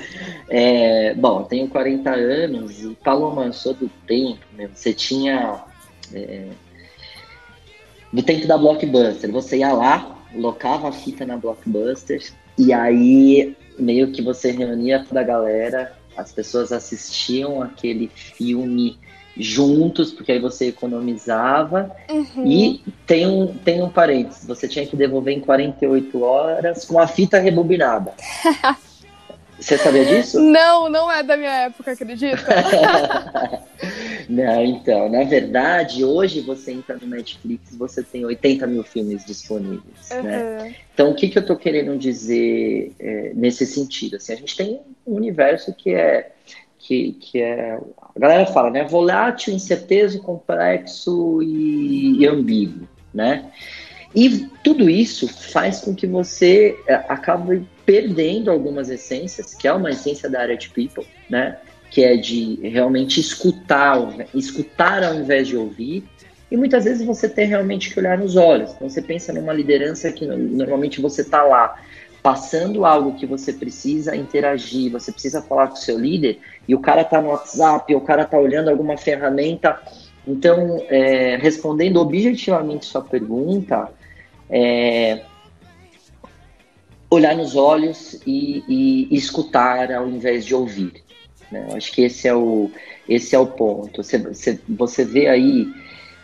É, 0.49 1.15
bom, 1.15 1.41
eu 1.41 1.45
tenho 1.45 1.69
40 1.69 2.11
anos 2.11 2.83
e 2.83 2.97
Paloma, 3.05 3.53
sou 3.53 3.75
do 3.75 3.91
tempo 4.07 4.41
mesmo. 4.55 4.75
Você 4.75 4.93
tinha. 4.93 5.63
É, 6.15 6.49
do 8.13 8.23
tempo 8.23 8.47
da 8.47 8.59
Blockbuster. 8.59 9.31
Você 9.33 9.59
ia 9.59 9.73
lá, 9.73 10.19
locava 10.35 10.89
a 10.89 10.93
fita 10.93 11.25
na 11.25 11.37
Blockbuster 11.37 12.23
e 12.59 12.73
aí 12.73 13.57
meio 13.79 14.13
que 14.13 14.23
você 14.23 14.51
reunia 14.51 15.05
toda 15.07 15.21
a 15.21 15.25
galera, 15.25 15.97
as 16.17 16.31
pessoas 16.31 16.73
assistiam 16.73 17.63
aquele 17.63 18.09
filme 18.09 18.99
juntos, 19.37 20.13
porque 20.13 20.33
aí 20.33 20.39
você 20.39 20.69
economizava. 20.69 21.95
Uhum. 22.11 22.47
E 22.47 22.83
tem 23.07 23.27
um, 23.27 23.47
tem 23.47 23.83
um 23.83 23.89
parênteses, 23.89 24.47
você 24.47 24.69
tinha 24.69 24.87
que 24.87 24.97
devolver 24.97 25.37
em 25.37 25.41
48 25.41 26.23
horas 26.23 26.85
com 26.85 26.99
a 26.99 27.07
fita 27.07 27.39
rebobinada. 27.39 28.13
Você 29.63 29.79
sabia 29.79 30.05
disso? 30.05 30.41
Não, 30.41 30.89
não 30.89 31.11
é 31.11 31.23
da 31.23 31.37
minha 31.37 31.67
época, 31.67 31.93
acredita? 31.93 32.43
não, 34.29 34.65
então, 34.65 35.09
na 35.09 35.23
verdade, 35.23 36.05
hoje 36.05 36.41
você 36.41 36.73
entra 36.73 36.97
no 37.01 37.07
Netflix, 37.07 37.77
você 37.77 38.03
tem 38.03 38.25
80 38.25 38.67
mil 38.67 38.83
filmes 38.83 39.25
disponíveis, 39.25 40.11
uhum. 40.11 40.23
né? 40.25 40.75
Então, 40.93 41.13
o 41.13 41.15
que, 41.15 41.29
que 41.29 41.39
eu 41.39 41.47
tô 41.47 41.55
querendo 41.55 41.97
dizer 41.97 42.93
é, 42.99 43.33
nesse 43.35 43.65
sentido? 43.65 44.17
Assim, 44.17 44.33
a 44.33 44.37
gente 44.37 44.57
tem 44.57 44.81
um 45.07 45.15
universo 45.15 45.73
que 45.73 45.95
é 45.95 46.33
que, 46.83 47.13
que 47.13 47.41
é 47.41 47.79
a 48.15 48.19
galera 48.19 48.47
fala, 48.47 48.71
né? 48.71 48.85
Volátil, 48.85 49.55
incerteza, 49.55 50.19
complexo 50.19 51.41
e, 51.43 52.19
e 52.19 52.27
ambíguo, 52.27 52.89
né? 53.15 53.51
E 54.15 54.47
tudo 54.63 54.91
isso 54.91 55.27
faz 55.29 55.81
com 55.81 55.95
que 55.95 56.07
você 56.07 56.77
é, 56.87 56.95
acabe 57.09 57.67
perdendo 57.87 58.51
algumas 58.51 58.91
essências, 58.91 59.55
que 59.55 59.67
é 59.67 59.73
uma 59.73 59.91
essência 59.91 60.29
da 60.29 60.41
área 60.41 60.57
de 60.57 60.69
people, 60.69 61.07
né? 61.31 61.57
Que 61.91 62.05
é 62.05 62.17
de 62.17 62.57
realmente 62.69 63.21
escutar, 63.21 63.97
escutar 64.35 65.05
ao 65.05 65.15
invés 65.15 65.49
de 65.49 65.57
ouvir. 65.57 66.05
E 66.51 66.57
muitas 66.57 66.85
vezes 66.85 67.07
você 67.07 67.29
tem 67.29 67.47
realmente 67.47 67.91
que 67.93 67.99
olhar 67.99 68.19
nos 68.19 68.37
olhos. 68.37 68.73
Então 68.73 68.89
você 68.89 69.01
pensa 69.01 69.33
numa 69.33 69.53
liderança 69.53 70.13
que 70.13 70.27
normalmente 70.27 71.01
você 71.01 71.23
está 71.23 71.43
lá 71.43 71.81
passando 72.23 72.87
algo 72.87 73.15
que 73.15 73.27
você 73.27 73.53
precisa 73.53 74.15
interagir, 74.15 74.93
você 74.93 75.11
precisa 75.11 75.43
falar 75.43 75.69
com 75.69 75.75
o 75.75 75.79
seu 75.79 75.99
líder, 75.99 76.39
e 76.69 76.75
o 76.75 76.79
cara 76.79 77.03
está 77.03 77.21
no 77.21 77.31
WhatsApp, 77.31 77.93
o 77.95 78.01
cara 78.01 78.23
está 78.23 78.39
olhando 78.39 78.71
alguma 78.71 78.97
ferramenta. 78.97 79.81
Então, 80.27 80.85
é, 80.89 81.37
respondendo 81.37 82.01
objetivamente 82.01 82.87
sua 82.87 83.03
pergunta, 83.03 83.91
é, 84.49 85.25
olhar 87.11 87.35
nos 87.35 87.57
olhos 87.57 88.21
e, 88.25 88.63
e, 88.69 89.17
escutar 89.17 89.93
ao 89.93 90.09
invés 90.09 90.45
de 90.45 90.55
ouvir. 90.55 91.03
Né? 91.51 91.67
Eu 91.71 91.77
acho 91.77 91.91
que 91.91 92.03
esse 92.03 92.29
é 92.29 92.35
o, 92.35 92.71
esse 93.09 93.35
é 93.35 93.39
o 93.39 93.47
ponto. 93.47 94.03
Você, 94.03 94.19
você, 94.19 94.61
você 94.69 95.05
vê 95.05 95.27
aí 95.27 95.67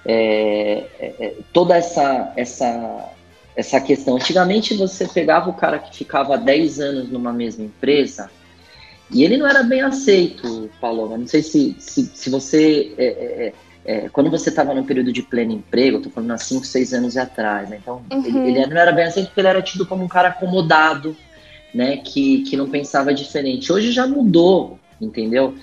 é, 0.07 0.85
é, 1.01 1.15
é 1.19 1.35
toda 1.53 1.77
essa, 1.77 2.33
essa, 2.37 3.13
essa 3.59 3.81
questão. 3.81 4.17
Antigamente 4.17 4.75
você 4.75 5.07
pegava 5.07 5.51
o 5.51 5.55
cara 5.55 5.79
que 5.79 5.97
ficava 5.97 6.39
10 6.39 6.81
anos 6.81 7.11
numa 7.11 7.33
mesma 7.33 7.65
empresa 7.65 8.31
e 9.11 9.25
ele 9.25 9.37
não 9.37 9.49
era 9.49 9.63
bem 9.63 9.83
aceito, 9.83 10.71
Paloma. 10.81 11.19
Não 11.19 11.27
sei 11.27 11.43
se, 11.43 11.75
se, 11.79 12.11
se 12.15 12.31
você 12.31 12.95
é, 12.97 13.05
é, 13.05 13.47
é 13.49 13.53
é, 13.85 14.07
quando 14.11 14.31
você 14.31 14.51
estava 14.51 14.75
no 14.75 14.85
período 14.85 15.11
de 15.11 15.23
pleno 15.23 15.53
emprego, 15.53 15.97
eu 15.97 16.03
tô 16.03 16.11
falando 16.11 16.33
há 16.33 16.37
5, 16.37 16.67
6 16.67 16.93
anos 16.93 17.17
atrás, 17.17 17.71
né? 17.71 17.79
Então, 17.81 18.03
uhum. 18.13 18.47
ele, 18.47 18.61
ele, 18.61 18.67
não 18.67 18.77
era 18.77 18.93
bem 18.93 19.07
assim 19.07 19.25
porque 19.25 19.41
ele 19.41 19.49
era 19.49 19.63
tido 19.63 19.87
como 19.87 20.05
um 20.05 20.09
cara 20.09 20.29
acomodado, 20.29 21.17
né? 21.73 21.97
Que, 21.97 22.43
que 22.43 22.55
não 22.55 22.69
pensava 22.69 23.15
diferente. 23.15 23.73
Hoje 23.73 23.91
já 23.91 24.07
mudou, 24.07 24.79
entendeu? 25.01 25.55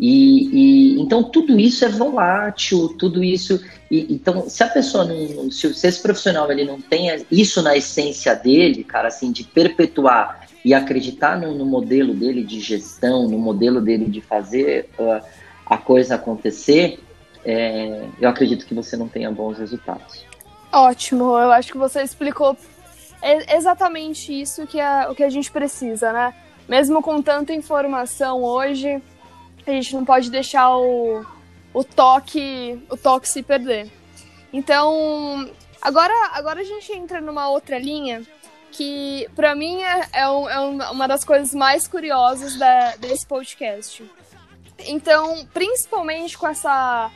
E, 0.00 0.48
e 0.96 1.00
então 1.00 1.22
tudo 1.22 1.60
isso 1.60 1.84
é 1.84 1.88
volátil, 1.90 2.88
tudo 2.98 3.22
isso. 3.22 3.62
E, 3.90 4.06
então, 4.08 4.48
se 4.48 4.62
a 4.62 4.68
pessoa 4.68 5.04
não. 5.04 5.50
Se, 5.50 5.74
se 5.74 5.86
esse 5.86 6.00
profissional 6.00 6.50
ele 6.50 6.64
não 6.64 6.80
tem 6.80 7.08
isso 7.30 7.60
na 7.60 7.76
essência 7.76 8.34
dele, 8.34 8.82
cara, 8.82 9.08
assim, 9.08 9.30
de 9.30 9.44
perpetuar 9.44 10.48
e 10.64 10.72
acreditar 10.72 11.38
no, 11.38 11.54
no 11.54 11.66
modelo 11.66 12.14
dele 12.14 12.42
de 12.42 12.60
gestão, 12.60 13.28
no 13.28 13.38
modelo 13.38 13.80
dele 13.80 14.06
de 14.06 14.22
fazer 14.22 14.88
uh, 14.98 15.22
a 15.66 15.76
coisa 15.76 16.14
acontecer, 16.14 16.98
é, 17.44 18.06
eu 18.20 18.28
acredito 18.28 18.66
que 18.66 18.74
você 18.74 18.96
não 18.96 19.08
tenha 19.08 19.30
bons 19.30 19.58
resultados. 19.58 20.24
Ótimo, 20.72 21.38
eu 21.38 21.50
acho 21.50 21.72
que 21.72 21.78
você 21.78 22.02
explicou 22.02 22.56
exatamente 23.54 24.32
isso 24.32 24.66
que 24.66 24.80
é 24.80 25.08
o 25.08 25.14
que 25.14 25.22
a 25.22 25.28
gente 25.28 25.50
precisa, 25.50 26.12
né? 26.12 26.34
Mesmo 26.68 27.02
com 27.02 27.20
tanta 27.20 27.52
informação 27.52 28.42
hoje, 28.42 29.02
a 29.70 29.74
gente 29.74 29.94
não 29.94 30.04
pode 30.04 30.30
deixar 30.30 30.76
o, 30.76 31.24
o 31.72 31.84
toque 31.84 32.82
o 32.90 32.96
toque 32.96 33.28
se 33.28 33.42
perder. 33.42 33.90
Então, 34.52 35.50
agora, 35.80 36.12
agora 36.32 36.60
a 36.60 36.64
gente 36.64 36.92
entra 36.92 37.20
numa 37.20 37.48
outra 37.48 37.78
linha 37.78 38.22
que 38.72 39.28
para 39.34 39.54
mim 39.54 39.82
é, 39.82 40.08
é, 40.12 40.28
um, 40.30 40.48
é, 40.48 40.90
uma 40.90 41.06
das 41.06 41.24
coisas 41.24 41.54
mais 41.54 41.88
curiosas 41.88 42.56
da, 42.56 42.96
desse 42.96 43.26
podcast. 43.26 44.04
Então, 44.86 45.46
principalmente 45.52 46.38
com 46.38 46.48
essa 46.48 47.10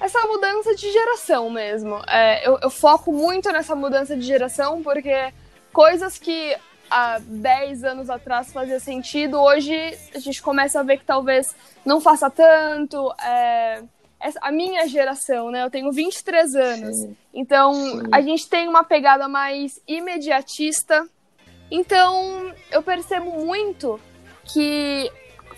essa 0.00 0.18
mudança 0.26 0.74
de 0.74 0.90
geração 0.90 1.50
mesmo. 1.50 2.02
É, 2.08 2.48
eu, 2.48 2.58
eu, 2.62 2.70
foco 2.70 3.12
muito 3.12 3.52
nessa 3.52 3.74
mudança 3.74 4.16
de 4.16 4.22
geração 4.22 4.82
porque 4.82 5.30
coisas 5.72 6.16
que 6.16 6.56
há 6.90 7.18
10 7.20 7.84
anos 7.84 8.10
atrás 8.10 8.52
fazia 8.52 8.80
sentido, 8.80 9.40
hoje 9.40 9.74
a 10.14 10.18
gente 10.18 10.42
começa 10.42 10.80
a 10.80 10.82
ver 10.82 10.98
que 10.98 11.04
talvez 11.04 11.54
não 11.84 12.00
faça 12.00 12.28
tanto. 12.28 13.12
É, 13.22 13.82
a 14.42 14.52
minha 14.52 14.86
geração, 14.86 15.50
né? 15.50 15.64
Eu 15.64 15.70
tenho 15.70 15.90
23 15.90 16.54
anos. 16.54 16.96
Sim. 16.96 17.16
Então, 17.32 17.72
Sim. 17.74 18.02
a 18.12 18.20
gente 18.20 18.48
tem 18.48 18.68
uma 18.68 18.84
pegada 18.84 19.28
mais 19.28 19.80
imediatista. 19.88 21.08
Então, 21.70 22.52
eu 22.70 22.82
percebo 22.82 23.30
muito 23.30 23.98
que 24.44 25.10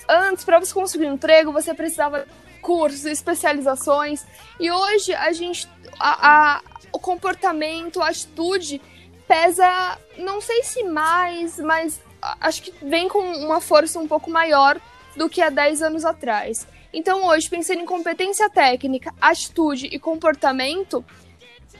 antes, 0.08 0.44
para 0.44 0.60
você 0.60 0.72
conseguir 0.72 1.06
um 1.06 1.14
emprego, 1.14 1.50
você 1.50 1.74
precisava 1.74 2.20
de 2.20 2.60
cursos, 2.60 3.04
especializações. 3.06 4.24
E 4.60 4.70
hoje, 4.70 5.12
a 5.14 5.32
gente. 5.32 5.68
A, 5.98 6.56
a, 6.56 6.62
o 6.92 6.98
comportamento, 6.98 8.00
a 8.00 8.08
atitude 8.08 8.80
pesa, 9.26 9.98
não 10.18 10.40
sei 10.40 10.62
se 10.62 10.82
mais, 10.84 11.58
mas 11.58 12.00
acho 12.40 12.62
que 12.62 12.72
vem 12.84 13.08
com 13.08 13.18
uma 13.18 13.60
força 13.60 13.98
um 13.98 14.06
pouco 14.06 14.30
maior 14.30 14.80
do 15.16 15.28
que 15.28 15.40
há 15.40 15.50
10 15.50 15.82
anos 15.82 16.04
atrás. 16.04 16.66
Então, 16.92 17.26
hoje, 17.26 17.48
pensando 17.48 17.80
em 17.80 17.86
competência 17.86 18.50
técnica, 18.50 19.14
atitude 19.20 19.86
e 19.86 19.98
comportamento, 19.98 21.04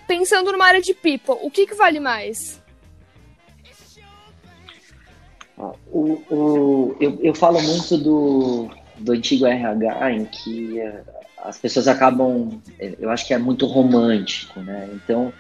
pensando 0.07 0.51
numa 0.53 0.67
área 0.67 0.81
de 0.81 0.95
people, 0.95 1.37
o 1.43 1.51
que, 1.51 1.67
que 1.67 1.75
vale 1.75 2.01
mais? 2.01 2.61
O, 5.93 6.23
o, 6.31 6.97
eu, 6.99 7.19
eu 7.23 7.35
falo 7.35 7.61
muito 7.61 7.99
do, 7.99 8.71
do 8.97 9.13
antigo 9.13 9.47
RH, 9.47 10.13
em 10.13 10.25
que 10.25 10.81
eh, 10.81 11.03
as 11.37 11.59
pessoas 11.59 11.87
acabam, 11.87 12.61
eu 12.99 13.11
acho 13.11 13.27
que 13.27 13.35
é 13.35 13.39
muito 13.39 13.67
romântico, 13.67 14.61
né? 14.61 14.89
Então, 14.95 15.33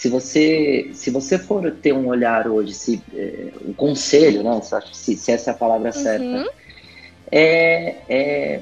se 0.00 0.08
você 0.08 0.92
se 0.94 1.10
você 1.10 1.38
for 1.38 1.70
ter 1.72 1.92
um 1.92 2.06
olhar 2.06 2.48
hoje, 2.48 2.72
se 2.72 3.02
é, 3.14 3.52
o 3.60 3.74
conselho, 3.74 4.42
né? 4.42 4.58
Se, 4.94 5.14
se 5.14 5.30
essa 5.30 5.50
é 5.50 5.52
a 5.52 5.56
palavra 5.56 5.92
certa, 5.92 6.24
uhum. 6.24 6.46
é, 7.30 7.96
é 8.08 8.60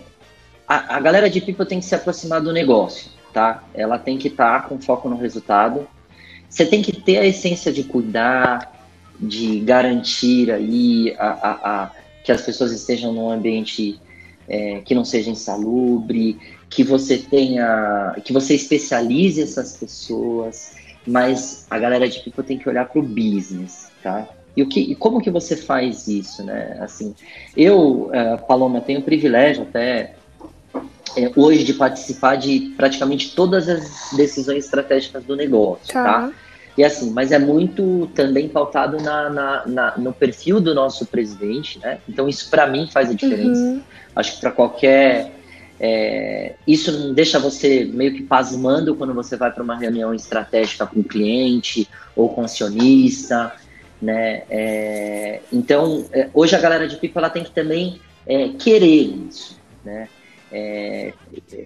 a, 0.66 0.97
a 0.97 1.00
galera 1.00 1.30
de 1.30 1.40
People 1.40 1.64
tem 1.64 1.78
que 1.78 1.87
se 1.87 1.95
aproximar 1.95 2.40
do 2.40 2.52
negócio, 2.52 3.12
tá? 3.33 3.62
Ela 3.73 4.00
tem 4.00 4.18
que 4.18 4.26
estar 4.26 4.62
tá 4.62 4.68
com 4.68 4.80
foco 4.80 5.09
no 5.09 5.16
resultado. 5.16 5.87
Você 6.50 6.66
tem 6.66 6.83
que 6.83 7.00
ter 7.00 7.18
a 7.18 7.25
essência 7.25 7.73
de 7.73 7.85
cuidar, 7.85 8.73
de 9.21 9.61
garantir 9.61 10.50
aí 10.50 11.14
a, 11.21 11.28
a, 11.28 11.83
a 11.85 11.90
que 12.25 12.33
as 12.33 12.42
pessoas 12.42 12.73
estejam 12.73 13.12
num 13.12 13.30
ambiente 13.30 14.00
é, 14.49 14.80
que 14.80 14.92
não 14.92 15.04
seja 15.04 15.30
insalubre, 15.30 16.37
que 16.68 16.83
você 16.83 17.16
tenha, 17.16 18.16
que 18.25 18.33
você 18.33 18.57
especialize 18.57 19.40
essas 19.40 19.76
pessoas, 19.76 20.77
mas 21.08 21.66
a 21.70 21.78
galera 21.78 22.08
de 22.08 22.20
People 22.20 22.44
tem 22.44 22.58
que 22.58 22.68
olhar 22.68 22.86
para 22.88 23.00
o 23.00 23.02
business, 23.02 23.90
tá? 24.02 24.28
E, 24.56 24.62
o 24.62 24.68
que, 24.68 24.80
e 24.80 24.94
como 24.94 25.20
que 25.20 25.30
você 25.30 25.56
faz 25.56 26.08
isso, 26.08 26.44
né? 26.44 26.76
Assim, 26.80 27.14
eu, 27.56 28.10
uh, 28.10 28.46
Paloma, 28.46 28.80
tenho 28.80 29.00
o 29.00 29.02
privilégio 29.02 29.62
até 29.62 30.14
é, 31.16 31.30
hoje 31.36 31.64
de 31.64 31.74
participar 31.74 32.36
de 32.36 32.74
praticamente 32.76 33.34
todas 33.34 33.68
as 33.68 34.10
decisões 34.16 34.64
estratégicas 34.64 35.24
do 35.24 35.36
negócio, 35.36 35.92
tá? 35.92 36.04
tá? 36.04 36.32
E 36.76 36.84
assim, 36.84 37.10
mas 37.10 37.32
é 37.32 37.38
muito 37.38 38.08
também 38.14 38.48
pautado 38.48 38.98
na, 39.02 39.28
na, 39.28 39.66
na 39.66 39.98
no 39.98 40.12
perfil 40.12 40.60
do 40.60 40.74
nosso 40.74 41.06
presidente, 41.06 41.78
né? 41.80 41.98
Então 42.08 42.28
isso 42.28 42.48
para 42.50 42.66
mim 42.68 42.88
faz 42.92 43.10
a 43.10 43.14
diferença. 43.14 43.60
Uhum. 43.60 43.82
Acho 44.14 44.34
que 44.34 44.40
para 44.40 44.52
qualquer 44.52 45.32
é, 45.80 46.54
isso 46.66 46.90
não 46.90 47.14
deixa 47.14 47.38
você 47.38 47.85
meio 47.85 48.14
que 48.14 48.23
pasmando 48.23 48.97
quando 48.97 49.14
você 49.14 49.37
vai 49.37 49.50
para 49.50 49.62
uma 49.62 49.76
reunião 49.76 50.12
estratégica 50.12 50.87
com 50.87 51.00
o 51.00 51.04
cliente 51.04 51.88
ou 52.16 52.28
com 52.30 52.42
o 52.42 52.44
acionista, 52.44 53.52
né? 54.00 54.42
É, 54.50 55.40
então, 55.52 56.04
é, 56.12 56.28
hoje 56.35 56.56
a 56.56 56.61
galera 56.61 56.88
de 56.88 56.97
Pico 56.97 57.18
ela 57.18 57.30
tem 57.30 57.44
que 57.44 57.52
também 57.52 58.00
é, 58.26 58.49
querer 58.50 59.26
isso, 59.28 59.58
né? 59.85 60.08
É, 60.50 61.12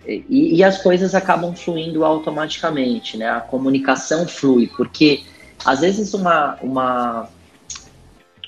e, 0.06 0.56
e, 0.56 0.64
as 0.64 0.82
coisas 0.82 1.14
acabam 1.14 1.54
fluindo 1.54 2.04
automaticamente, 2.04 3.16
né? 3.16 3.30
A 3.30 3.40
comunicação 3.40 4.26
flui, 4.26 4.68
porque 4.76 5.22
às 5.64 5.80
vezes 5.80 6.12
uma, 6.14 6.58
uma, 6.60 7.28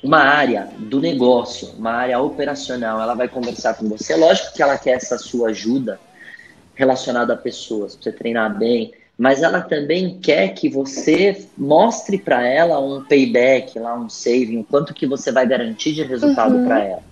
uma 0.04 0.18
área 0.18 0.68
do 0.78 1.00
negócio, 1.00 1.70
uma 1.78 1.92
área 1.92 2.20
operacional, 2.20 3.00
ela 3.00 3.14
vai 3.14 3.26
conversar 3.26 3.72
com 3.74 3.88
você. 3.88 4.14
Lógico 4.14 4.52
que 4.54 4.62
ela 4.62 4.76
quer 4.76 4.96
essa 4.96 5.16
sua 5.16 5.48
ajuda 5.48 5.98
relacionada 6.74 7.32
a 7.32 7.36
pessoas, 7.36 7.94
para 7.94 8.04
você 8.04 8.12
treinar 8.12 8.58
bem, 8.58 8.92
mas 9.16 9.42
ela 9.42 9.62
também 9.62 10.18
quer 10.18 10.48
que 10.48 10.68
você 10.68 11.46
mostre 11.56 12.18
para 12.18 12.46
ela 12.46 12.78
um 12.80 13.02
payback, 13.02 13.78
lá 13.78 13.98
um 13.98 14.10
saving, 14.10 14.58
o 14.58 14.64
quanto 14.64 14.92
que 14.92 15.06
você 15.06 15.32
vai 15.32 15.46
garantir 15.46 15.94
de 15.94 16.02
resultado 16.02 16.54
uhum. 16.56 16.66
para 16.66 16.84
ela. 16.84 17.02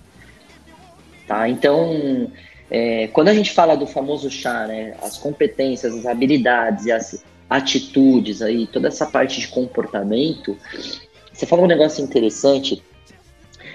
Tá? 1.26 1.48
Então, 1.48 2.30
é, 2.70 3.06
quando 3.06 3.28
a 3.28 3.34
gente 3.34 3.52
fala 3.52 3.74
do 3.74 3.86
famoso 3.86 4.30
chá, 4.30 4.66
né, 4.66 4.94
as 5.00 5.16
competências, 5.16 5.94
as 5.94 6.04
habilidades 6.04 6.84
e 6.84 6.92
as 6.92 7.24
atitudes 7.48 8.42
aí, 8.42 8.66
toda 8.66 8.88
essa 8.88 9.06
parte 9.06 9.40
de 9.40 9.48
comportamento, 9.48 10.58
você 11.32 11.46
falou 11.46 11.64
um 11.64 11.68
negócio 11.68 12.02
interessante. 12.04 12.82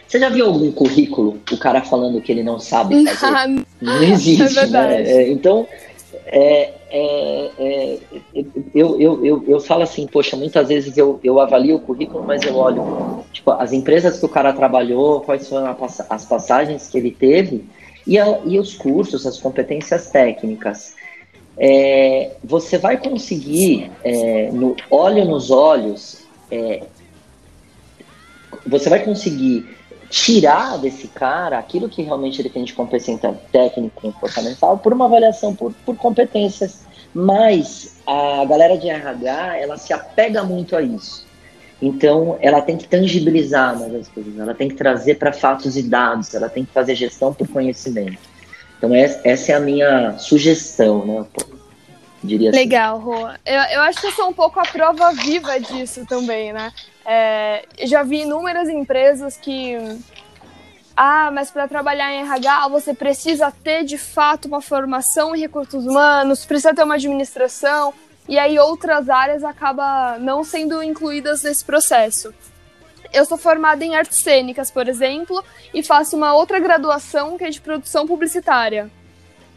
Você 0.07 0.19
já 0.19 0.29
viu 0.29 0.45
algum 0.45 0.71
currículo, 0.71 1.39
o 1.51 1.57
cara 1.57 1.81
falando 1.81 2.21
que 2.21 2.31
ele 2.31 2.43
não 2.43 2.59
sabe 2.59 3.05
fazer? 3.15 3.65
não 3.81 4.03
existe, 4.03 4.59
é 4.59 4.67
né? 4.67 5.03
É, 5.03 5.31
então, 5.31 5.67
é, 6.27 6.73
é, 6.89 7.51
é, 7.59 7.97
eu, 8.73 8.99
eu, 8.99 9.25
eu, 9.25 9.43
eu 9.47 9.59
falo 9.59 9.83
assim, 9.83 10.07
poxa, 10.07 10.37
muitas 10.37 10.69
vezes 10.69 10.97
eu, 10.97 11.19
eu 11.23 11.39
avalio 11.39 11.75
o 11.75 11.79
currículo, 11.79 12.23
mas 12.25 12.43
eu 12.43 12.55
olho 12.55 13.25
tipo, 13.33 13.51
as 13.51 13.73
empresas 13.73 14.19
que 14.19 14.25
o 14.25 14.29
cara 14.29 14.53
trabalhou, 14.53 15.21
quais 15.21 15.47
foram 15.47 15.75
as 16.09 16.25
passagens 16.25 16.87
que 16.87 16.97
ele 16.97 17.11
teve, 17.11 17.65
e, 18.05 18.17
a, 18.17 18.39
e 18.45 18.57
os 18.57 18.73
cursos, 18.73 19.25
as 19.27 19.37
competências 19.37 20.09
técnicas. 20.09 20.95
É, 21.59 22.31
você 22.43 22.77
vai 22.77 22.97
conseguir, 22.97 23.91
é, 24.03 24.49
no 24.51 24.75
olho 24.89 25.25
nos 25.25 25.51
olhos, 25.51 26.25
você 28.65 28.89
vai 28.89 29.03
conseguir 29.03 29.77
tirar 30.09 30.77
desse 30.77 31.07
cara 31.07 31.57
aquilo 31.57 31.89
que 31.89 32.01
realmente 32.01 32.41
ele 32.41 32.49
tem 32.49 32.63
de 32.63 32.73
competência 32.73 33.33
técnica 33.51 33.95
e 33.97 34.11
comportamental 34.11 34.77
por 34.77 34.93
uma 34.93 35.05
avaliação 35.05 35.53
por, 35.53 35.73
por 35.85 35.95
competências. 35.97 36.85
Mas 37.13 37.95
a 38.05 38.45
galera 38.45 38.77
de 38.77 38.89
RH, 38.89 39.57
ela 39.57 39.77
se 39.77 39.91
apega 39.91 40.43
muito 40.43 40.75
a 40.75 40.81
isso. 40.81 41.25
Então, 41.81 42.37
ela 42.41 42.61
tem 42.61 42.77
que 42.77 42.87
tangibilizar 42.87 43.77
mais 43.77 43.93
as 43.93 44.07
coisas, 44.07 44.37
ela 44.37 44.53
tem 44.53 44.67
que 44.67 44.75
trazer 44.75 45.15
para 45.15 45.31
fatos 45.31 45.77
e 45.77 45.83
dados, 45.83 46.33
ela 46.33 46.49
tem 46.49 46.65
que 46.65 46.71
fazer 46.71 46.95
gestão 46.95 47.33
por 47.33 47.47
conhecimento. 47.47 48.17
Então, 48.77 48.91
essa 48.93 49.51
é 49.51 49.55
a 49.55 49.59
minha 49.59 50.17
sugestão, 50.17 51.05
né? 51.05 51.25
Diria 52.27 52.49
assim. 52.49 52.59
Legal. 52.59 53.01
Eu, 53.45 53.61
eu 53.73 53.81
acho 53.81 54.01
que 54.01 54.07
eu 54.07 54.11
sou 54.11 54.29
um 54.29 54.33
pouco 54.33 54.59
a 54.59 54.63
prova 54.63 55.11
viva 55.13 55.59
disso 55.59 56.05
também, 56.05 56.51
né? 56.51 56.71
É, 57.05 57.65
já 57.83 58.03
vi 58.03 58.21
inúmeras 58.21 58.67
empresas 58.67 59.37
que. 59.37 59.75
Ah, 60.95 61.29
mas 61.31 61.49
para 61.51 61.67
trabalhar 61.67 62.11
em 62.11 62.21
RH 62.21 62.67
você 62.69 62.93
precisa 62.93 63.51
ter 63.51 63.83
de 63.83 63.97
fato 63.97 64.47
uma 64.47 64.61
formação 64.61 65.35
em 65.35 65.39
recursos 65.39 65.85
humanos, 65.85 66.43
precisa 66.43 66.73
ter 66.73 66.83
uma 66.83 66.95
administração 66.95 67.93
e 68.27 68.37
aí 68.37 68.59
outras 68.59 69.07
áreas 69.07 69.43
acabam 69.43 70.19
não 70.19 70.43
sendo 70.43 70.83
incluídas 70.83 71.43
nesse 71.43 71.63
processo. 71.63 72.33
Eu 73.13 73.25
sou 73.25 73.37
formada 73.37 73.85
em 73.85 73.95
artes 73.95 74.17
cênicas, 74.17 74.69
por 74.69 74.87
exemplo, 74.87 75.41
e 75.73 75.81
faço 75.81 76.17
uma 76.17 76.33
outra 76.33 76.59
graduação 76.59 77.37
que 77.37 77.43
é 77.45 77.49
de 77.49 77.61
produção 77.61 78.05
publicitária. 78.05 78.91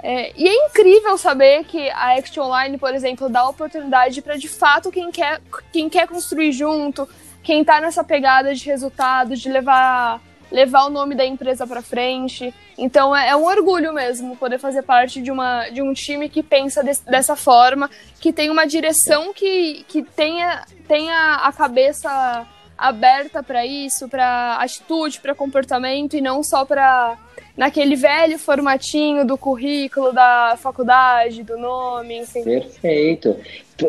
É, 0.02 0.32
e 0.36 0.48
é 0.48 0.66
incrível 0.66 1.16
saber 1.18 1.64
que 1.64 1.90
a 1.90 2.16
Action 2.16 2.44
Online, 2.44 2.78
por 2.78 2.94
exemplo, 2.94 3.28
dá 3.28 3.48
oportunidade 3.48 4.22
para 4.22 4.36
de 4.36 4.48
fato 4.48 4.90
quem 4.90 5.10
quer, 5.10 5.40
quem 5.72 5.88
quer 5.88 6.08
construir 6.08 6.52
junto, 6.52 7.08
quem 7.42 7.60
está 7.60 7.80
nessa 7.80 8.02
pegada 8.02 8.54
de 8.54 8.64
resultado, 8.64 9.36
de 9.36 9.48
levar 9.48 10.20
levar 10.50 10.86
o 10.86 10.90
nome 10.90 11.14
da 11.14 11.24
empresa 11.24 11.66
para 11.66 11.80
frente. 11.80 12.52
Então 12.76 13.14
é, 13.14 13.28
é, 13.28 13.36
um 13.36 13.44
orgulho 13.44 13.92
mesmo 13.92 14.36
poder 14.36 14.58
fazer 14.58 14.82
parte 14.82 15.22
de, 15.22 15.30
uma, 15.30 15.68
de 15.68 15.80
um 15.80 15.92
time 15.92 16.28
que 16.28 16.42
pensa 16.42 16.82
de, 16.82 16.92
dessa 17.06 17.36
forma, 17.36 17.88
que 18.20 18.32
tem 18.32 18.50
uma 18.50 18.66
direção 18.66 19.32
que, 19.32 19.84
que 19.86 20.02
tenha, 20.02 20.64
tenha 20.88 21.36
a 21.36 21.52
cabeça 21.52 22.46
aberta 22.80 23.42
para 23.42 23.66
isso, 23.66 24.08
para 24.08 24.56
atitude, 24.56 25.20
para 25.20 25.34
comportamento 25.34 26.16
e 26.16 26.20
não 26.20 26.42
só 26.42 26.64
para 26.64 27.18
naquele 27.54 27.94
velho 27.94 28.38
formatinho 28.38 29.26
do 29.26 29.36
currículo 29.36 30.12
da 30.12 30.56
faculdade, 30.56 31.42
do 31.42 31.58
nome, 31.58 32.20
enfim. 32.20 32.42
Perfeito. 32.42 33.36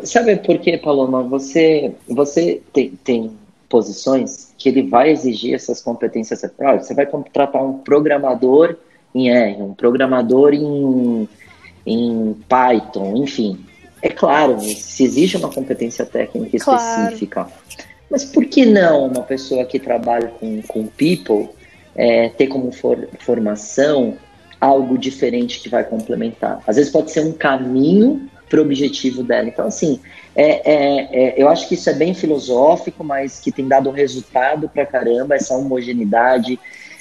Sabe 0.03 0.35
por 0.35 0.59
quê, 0.59 0.77
Paloma? 0.77 1.23
Você, 1.23 1.93
você 2.05 2.61
tem, 2.73 2.89
tem 3.01 3.31
posições 3.69 4.53
que 4.57 4.67
ele 4.67 4.83
vai 4.83 5.11
exigir 5.11 5.53
essas 5.53 5.81
competências. 5.81 6.41
Você 6.41 6.93
vai 6.93 7.05
contratar 7.05 7.63
um 7.63 7.77
programador 7.77 8.75
em 9.15 9.29
R, 9.29 9.61
um 9.61 9.73
programador 9.73 10.53
em, 10.53 11.29
em 11.85 12.35
Python, 12.49 13.15
enfim. 13.15 13.65
É 14.01 14.09
claro, 14.09 14.59
se 14.59 15.03
exige 15.03 15.37
uma 15.37 15.49
competência 15.49 16.05
técnica 16.05 16.57
claro. 16.59 17.03
específica. 17.03 17.47
Mas 18.11 18.25
por 18.25 18.45
que 18.45 18.65
não 18.65 19.07
uma 19.07 19.23
pessoa 19.23 19.63
que 19.63 19.79
trabalha 19.79 20.27
com, 20.27 20.61
com 20.63 20.85
people 20.85 21.47
é, 21.95 22.27
ter 22.27 22.47
como 22.47 22.69
for, 22.73 23.07
formação 23.19 24.17
algo 24.59 24.97
diferente 24.97 25.61
que 25.61 25.69
vai 25.69 25.85
complementar? 25.85 26.61
Às 26.67 26.75
vezes 26.75 26.91
pode 26.91 27.09
ser 27.09 27.21
um 27.21 27.31
caminho 27.31 28.29
para 28.49 28.59
o 28.59 28.63
objetivo 28.63 29.23
dela. 29.23 29.47
Então, 29.47 29.65
assim, 29.65 30.01
é, 30.35 30.73
é, 30.73 31.09
é, 31.13 31.41
eu 31.41 31.47
acho 31.47 31.69
que 31.69 31.75
isso 31.75 31.89
é 31.89 31.93
bem 31.93 32.13
filosófico, 32.13 33.01
mas 33.01 33.39
que 33.39 33.49
tem 33.49 33.65
dado 33.65 33.89
resultado 33.89 34.67
para 34.67 34.85
caramba, 34.85 35.35
essa 35.35 35.55
homogeneidade, 35.55 36.59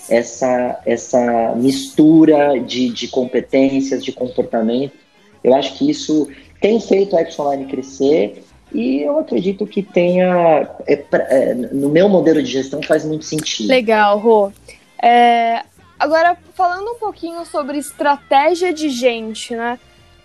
essa, 0.08 0.80
essa 0.86 1.54
mistura 1.56 2.60
de, 2.60 2.88
de 2.90 3.08
competências, 3.08 4.04
de 4.04 4.12
comportamento. 4.12 4.92
Eu 5.42 5.54
acho 5.56 5.76
que 5.76 5.90
isso 5.90 6.28
tem 6.60 6.78
feito 6.78 7.16
a 7.16 7.20
Action 7.20 7.66
crescer 7.66 8.44
e 8.72 9.02
eu 9.02 9.18
acredito 9.18 9.66
que 9.66 9.82
tenha, 9.82 10.68
é, 10.86 11.04
é, 11.12 11.54
no 11.54 11.88
meu 11.88 12.08
modelo 12.08 12.42
de 12.42 12.50
gestão, 12.50 12.82
faz 12.82 13.04
muito 13.04 13.24
sentido. 13.24 13.68
Legal, 13.68 14.18
Rô. 14.18 14.52
É, 15.02 15.62
agora, 15.98 16.36
falando 16.54 16.92
um 16.92 16.98
pouquinho 16.98 17.44
sobre 17.44 17.78
estratégia 17.78 18.72
de 18.72 18.88
gente, 18.88 19.54
né? 19.54 19.78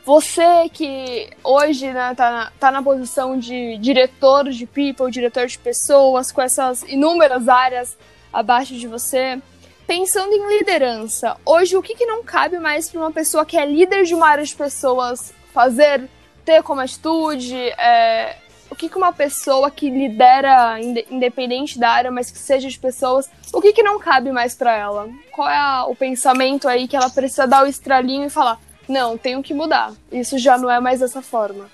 Você 0.05 0.69
que 0.71 1.29
hoje 1.43 1.91
né, 1.91 2.13
tá, 2.15 2.31
na, 2.31 2.51
tá 2.59 2.71
na 2.71 2.83
posição 2.83 3.39
de 3.39 3.75
diretor 3.79 4.49
de 4.51 4.67
people, 4.67 5.09
diretor 5.09 5.47
de 5.47 5.57
pessoas, 5.57 6.31
com 6.31 6.41
essas 6.41 6.83
inúmeras 6.83 7.49
áreas 7.49 7.97
abaixo 8.31 8.75
de 8.75 8.87
você, 8.87 9.41
pensando 9.87 10.31
em 10.31 10.59
liderança, 10.59 11.37
hoje 11.43 11.75
o 11.75 11.81
que, 11.81 11.95
que 11.95 12.05
não 12.05 12.23
cabe 12.23 12.59
mais 12.59 12.87
para 12.87 12.99
uma 12.99 13.11
pessoa 13.11 13.45
que 13.45 13.57
é 13.57 13.65
líder 13.65 14.03
de 14.03 14.13
uma 14.13 14.27
área 14.27 14.43
de 14.43 14.55
pessoas 14.55 15.33
fazer, 15.51 16.07
ter 16.45 16.61
como 16.63 16.81
atitude? 16.81 17.55
É, 17.55 18.37
o 18.69 18.75
que, 18.75 18.89
que 18.89 18.97
uma 18.97 19.13
pessoa 19.13 19.71
que 19.71 19.89
lidera, 19.89 20.79
independente 21.09 21.79
da 21.79 21.89
área, 21.89 22.11
mas 22.11 22.29
que 22.29 22.37
seja 22.37 22.67
de 22.67 22.77
pessoas, 22.77 23.29
o 23.53 23.61
que, 23.61 23.73
que 23.73 23.83
não 23.83 23.99
cabe 23.99 24.31
mais 24.31 24.53
para 24.53 24.75
ela? 24.75 25.09
Qual 25.31 25.49
é 25.49 25.57
a, 25.57 25.85
o 25.87 25.95
pensamento 25.95 26.67
aí 26.67 26.87
que 26.87 26.95
ela 26.95 27.09
precisa 27.09 27.47
dar 27.47 27.63
o 27.63 27.67
estralinho 27.67 28.25
e 28.25 28.29
falar: 28.29 28.59
não, 28.87 29.17
tenho 29.17 29.41
que 29.41 29.53
mudar, 29.53 29.93
isso 30.11 30.37
já 30.37 30.57
não 30.57 30.69
é 30.69 30.79
mais 30.79 30.99
dessa 30.99 31.21
forma? 31.21 31.67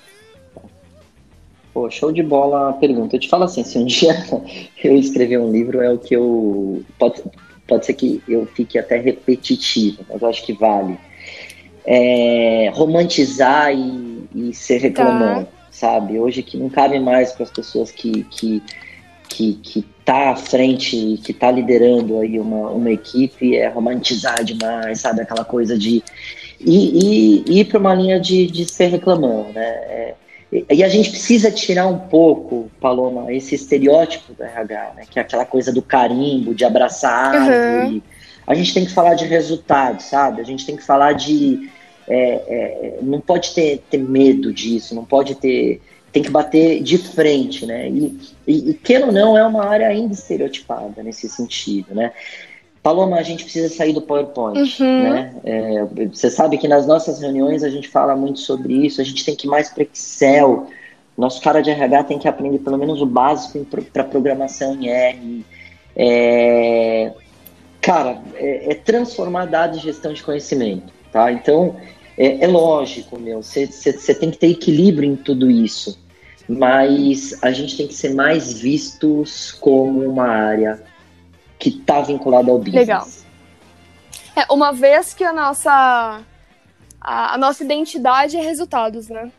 Pô, 1.73 1.89
show 1.89 2.11
de 2.11 2.21
bola 2.21 2.69
a 2.69 2.73
pergunta. 2.73 3.15
Eu 3.15 3.19
te 3.19 3.29
falo 3.29 3.45
assim, 3.45 3.63
se 3.63 3.77
um 3.77 3.85
dia 3.87 4.13
eu 4.83 4.95
escrever 4.95 5.39
um 5.39 5.51
livro, 5.51 5.81
é 5.81 5.91
o 5.91 5.97
que 5.97 6.15
eu. 6.15 6.83
Pode, 6.99 7.23
pode 7.67 7.85
ser 7.85 7.93
que 7.93 8.21
eu 8.27 8.45
fique 8.45 8.77
até 8.77 8.97
repetitivo, 8.97 10.05
mas 10.09 10.21
eu 10.21 10.27
acho 10.27 10.45
que 10.45 10.53
vale. 10.53 10.99
É, 11.83 12.69
romantizar 12.75 13.73
e, 13.73 14.10
e 14.33 14.53
ser 14.53 14.79
reclamando, 14.79 15.45
tá. 15.45 15.51
sabe? 15.71 16.19
Hoje 16.19 16.43
que 16.43 16.57
não 16.57 16.69
cabe 16.69 16.99
mais 16.99 17.31
para 17.31 17.43
as 17.43 17.51
pessoas 17.51 17.91
que, 17.91 18.23
que, 18.25 18.63
que, 19.27 19.53
que 19.55 19.85
tá 20.05 20.31
à 20.31 20.35
frente, 20.35 21.19
que 21.23 21.33
tá 21.33 21.51
liderando 21.51 22.19
aí 22.19 22.39
uma, 22.39 22.69
uma 22.69 22.91
equipe, 22.91 23.55
é 23.55 23.67
romantizar 23.67 24.43
demais, 24.43 24.99
sabe? 24.99 25.21
Aquela 25.21 25.45
coisa 25.45 25.77
de. 25.77 26.03
E, 26.59 27.43
e, 27.49 27.59
ir 27.59 27.65
para 27.65 27.79
uma 27.79 27.93
linha 27.93 28.19
de, 28.19 28.47
de 28.47 28.65
ser 28.65 28.87
reclamando, 28.87 29.53
né? 29.53 29.61
É, 29.61 30.15
e 30.69 30.83
a 30.83 30.89
gente 30.89 31.09
precisa 31.09 31.49
tirar 31.49 31.87
um 31.87 31.97
pouco, 31.97 32.69
Paloma, 32.81 33.33
esse 33.33 33.55
estereótipo 33.55 34.33
do 34.33 34.43
RH, 34.43 34.93
né? 34.95 35.03
Que 35.09 35.17
é 35.17 35.21
aquela 35.21 35.45
coisa 35.45 35.71
do 35.71 35.81
carimbo, 35.81 36.53
de 36.53 36.65
abraçar 36.65 37.33
uhum. 37.35 38.01
A 38.45 38.53
gente 38.53 38.73
tem 38.73 38.85
que 38.85 38.91
falar 38.91 39.13
de 39.13 39.25
resultado, 39.25 40.01
sabe? 40.01 40.41
A 40.41 40.43
gente 40.43 40.65
tem 40.65 40.75
que 40.75 40.83
falar 40.83 41.13
de. 41.13 41.69
É, 42.07 42.17
é, 42.17 42.99
não 43.01 43.19
pode 43.19 43.53
ter, 43.53 43.83
ter 43.89 43.97
medo 43.97 44.53
disso, 44.53 44.95
não 44.95 45.05
pode 45.05 45.35
ter. 45.35 45.81
Tem 46.11 46.21
que 46.21 46.29
bater 46.29 46.83
de 46.83 46.97
frente, 46.97 47.65
né? 47.65 47.89
E, 47.89 48.19
e, 48.45 48.69
e 48.71 48.73
queira 48.73 49.05
ou 49.05 49.11
não, 49.11 49.37
é 49.37 49.45
uma 49.45 49.65
área 49.65 49.87
ainda 49.87 50.13
estereotipada 50.13 51.01
nesse 51.01 51.29
sentido, 51.29 51.95
né? 51.95 52.11
Paloma, 52.83 53.17
a 53.17 53.23
gente 53.23 53.43
precisa 53.43 53.73
sair 53.73 53.93
do 53.93 54.01
PowerPoint, 54.01 54.81
uhum. 54.81 55.13
né? 55.13 55.35
É, 55.43 55.85
você 56.07 56.31
sabe 56.31 56.57
que 56.57 56.67
nas 56.67 56.87
nossas 56.87 57.21
reuniões 57.21 57.63
a 57.63 57.69
gente 57.69 57.87
fala 57.87 58.15
muito 58.15 58.39
sobre 58.39 58.73
isso, 58.73 58.99
a 58.99 59.03
gente 59.03 59.23
tem 59.23 59.35
que 59.35 59.45
ir 59.45 59.49
mais 59.49 59.69
para 59.69 59.83
Excel. 59.83 60.67
Nosso 61.15 61.41
cara 61.41 61.61
de 61.61 61.69
RH 61.69 62.05
tem 62.05 62.17
que 62.17 62.27
aprender 62.27 62.59
pelo 62.59 62.77
menos 62.77 63.01
o 63.01 63.05
básico 63.05 63.63
para 63.93 64.03
programação 64.03 64.73
em 64.73 64.89
R. 64.89 65.45
É, 65.95 67.13
cara, 67.79 68.21
é, 68.35 68.71
é, 68.71 68.75
transformar 68.75 69.45
dados 69.45 69.77
em 69.77 69.81
gestão 69.81 70.13
de 70.13 70.23
conhecimento, 70.23 70.91
tá? 71.11 71.31
Então, 71.31 71.75
é, 72.17 72.43
é 72.43 72.47
lógico, 72.47 73.19
meu, 73.19 73.41
você 73.41 73.67
tem 74.19 74.31
que 74.31 74.37
ter 74.37 74.51
equilíbrio 74.51 75.09
em 75.09 75.15
tudo 75.15 75.49
isso, 75.49 75.99
mas 76.47 77.37
a 77.41 77.51
gente 77.51 77.77
tem 77.77 77.87
que 77.87 77.93
ser 77.93 78.13
mais 78.13 78.53
vistos 78.53 79.51
como 79.51 80.01
uma 80.01 80.27
área 80.27 80.83
que 81.57 81.69
está 81.69 82.01
vinculado 82.01 82.51
ao 82.51 82.57
business. 82.57 82.75
Legal. 82.75 83.07
É, 84.35 84.51
uma 84.51 84.71
vez 84.71 85.13
que 85.13 85.23
a 85.23 85.33
nossa 85.33 86.21
a, 86.99 87.33
a, 87.33 87.37
nossa 87.37 87.63
identidade 87.63 88.37
é 88.37 88.41
resultados, 88.41 89.09
né? 89.09 89.31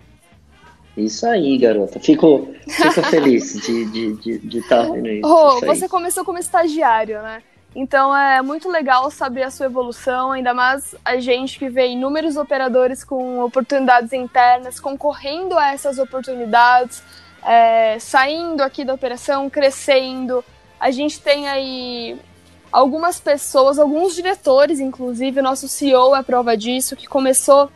Isso 0.96 1.26
aí, 1.26 1.56
garota. 1.56 1.98
Fico, 1.98 2.48
fico 2.68 3.02
feliz 3.08 3.54
de 3.54 3.82
estar 3.82 3.92
de, 3.92 4.16
de, 4.16 4.38
de 4.38 4.68
tá 4.68 4.82
vendo 4.82 5.08
isso. 5.08 5.26
Oh, 5.26 5.56
isso 5.56 5.66
você 5.66 5.88
começou 5.88 6.24
como 6.24 6.38
estagiário, 6.38 7.22
né? 7.22 7.42
Então 7.74 8.14
é 8.14 8.42
muito 8.42 8.68
legal 8.68 9.10
saber 9.10 9.44
a 9.44 9.50
sua 9.50 9.66
evolução, 9.66 10.32
ainda 10.32 10.52
mais 10.52 10.94
a 11.04 11.16
gente 11.16 11.58
que 11.58 11.70
vê 11.70 11.88
inúmeros 11.88 12.36
operadores 12.36 13.02
com 13.02 13.40
oportunidades 13.40 14.12
internas, 14.12 14.78
concorrendo 14.78 15.56
a 15.56 15.72
essas 15.72 15.98
oportunidades, 15.98 17.02
é, 17.42 17.98
saindo 17.98 18.62
aqui 18.62 18.84
da 18.84 18.92
operação, 18.92 19.48
crescendo, 19.48 20.44
a 20.82 20.90
gente 20.90 21.20
tem 21.20 21.48
aí 21.48 22.18
algumas 22.72 23.20
pessoas, 23.20 23.78
alguns 23.78 24.16
diretores, 24.16 24.80
inclusive, 24.80 25.38
o 25.38 25.42
nosso 25.42 25.68
CEO 25.68 26.16
é 26.16 26.22
prova 26.24 26.56
disso, 26.56 26.96
que 26.96 27.06
começou 27.06 27.70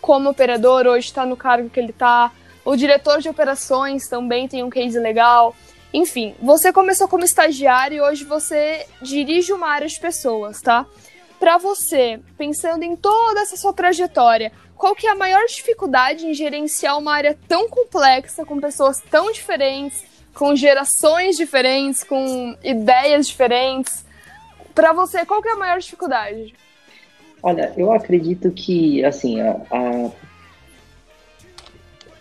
como 0.00 0.28
operador, 0.28 0.88
hoje 0.88 1.06
está 1.06 1.24
no 1.24 1.36
cargo 1.36 1.70
que 1.70 1.78
ele 1.78 1.90
está. 1.90 2.32
O 2.64 2.74
diretor 2.74 3.20
de 3.20 3.28
operações 3.28 4.08
também 4.08 4.48
tem 4.48 4.64
um 4.64 4.70
case 4.70 4.98
legal. 4.98 5.54
Enfim, 5.92 6.34
você 6.40 6.72
começou 6.72 7.06
como 7.06 7.24
estagiário 7.24 7.96
e 7.96 8.00
hoje 8.00 8.24
você 8.24 8.86
dirige 9.00 9.52
uma 9.52 9.68
área 9.68 9.86
de 9.86 10.00
pessoas, 10.00 10.60
tá? 10.60 10.86
Para 11.38 11.58
você, 11.58 12.20
pensando 12.38 12.82
em 12.82 12.96
toda 12.96 13.40
essa 13.40 13.56
sua 13.56 13.72
trajetória, 13.72 14.52
qual 14.76 14.94
que 14.94 15.06
é 15.06 15.10
a 15.10 15.16
maior 15.16 15.44
dificuldade 15.46 16.26
em 16.26 16.34
gerenciar 16.34 16.98
uma 16.98 17.14
área 17.14 17.38
tão 17.46 17.68
complexa, 17.68 18.44
com 18.44 18.60
pessoas 18.60 19.00
tão 19.10 19.30
diferentes, 19.30 20.04
com 20.34 20.56
gerações 20.56 21.36
diferentes, 21.36 22.02
com 22.02 22.56
ideias 22.62 23.26
diferentes. 23.26 24.04
Para 24.74 24.92
você, 24.92 25.24
qual 25.26 25.42
que 25.42 25.48
é 25.48 25.52
a 25.52 25.56
maior 25.56 25.78
dificuldade? 25.78 26.54
Olha, 27.42 27.72
eu 27.76 27.92
acredito 27.92 28.50
que, 28.50 29.04
assim, 29.04 29.40
a, 29.40 29.50
a, 29.70 30.10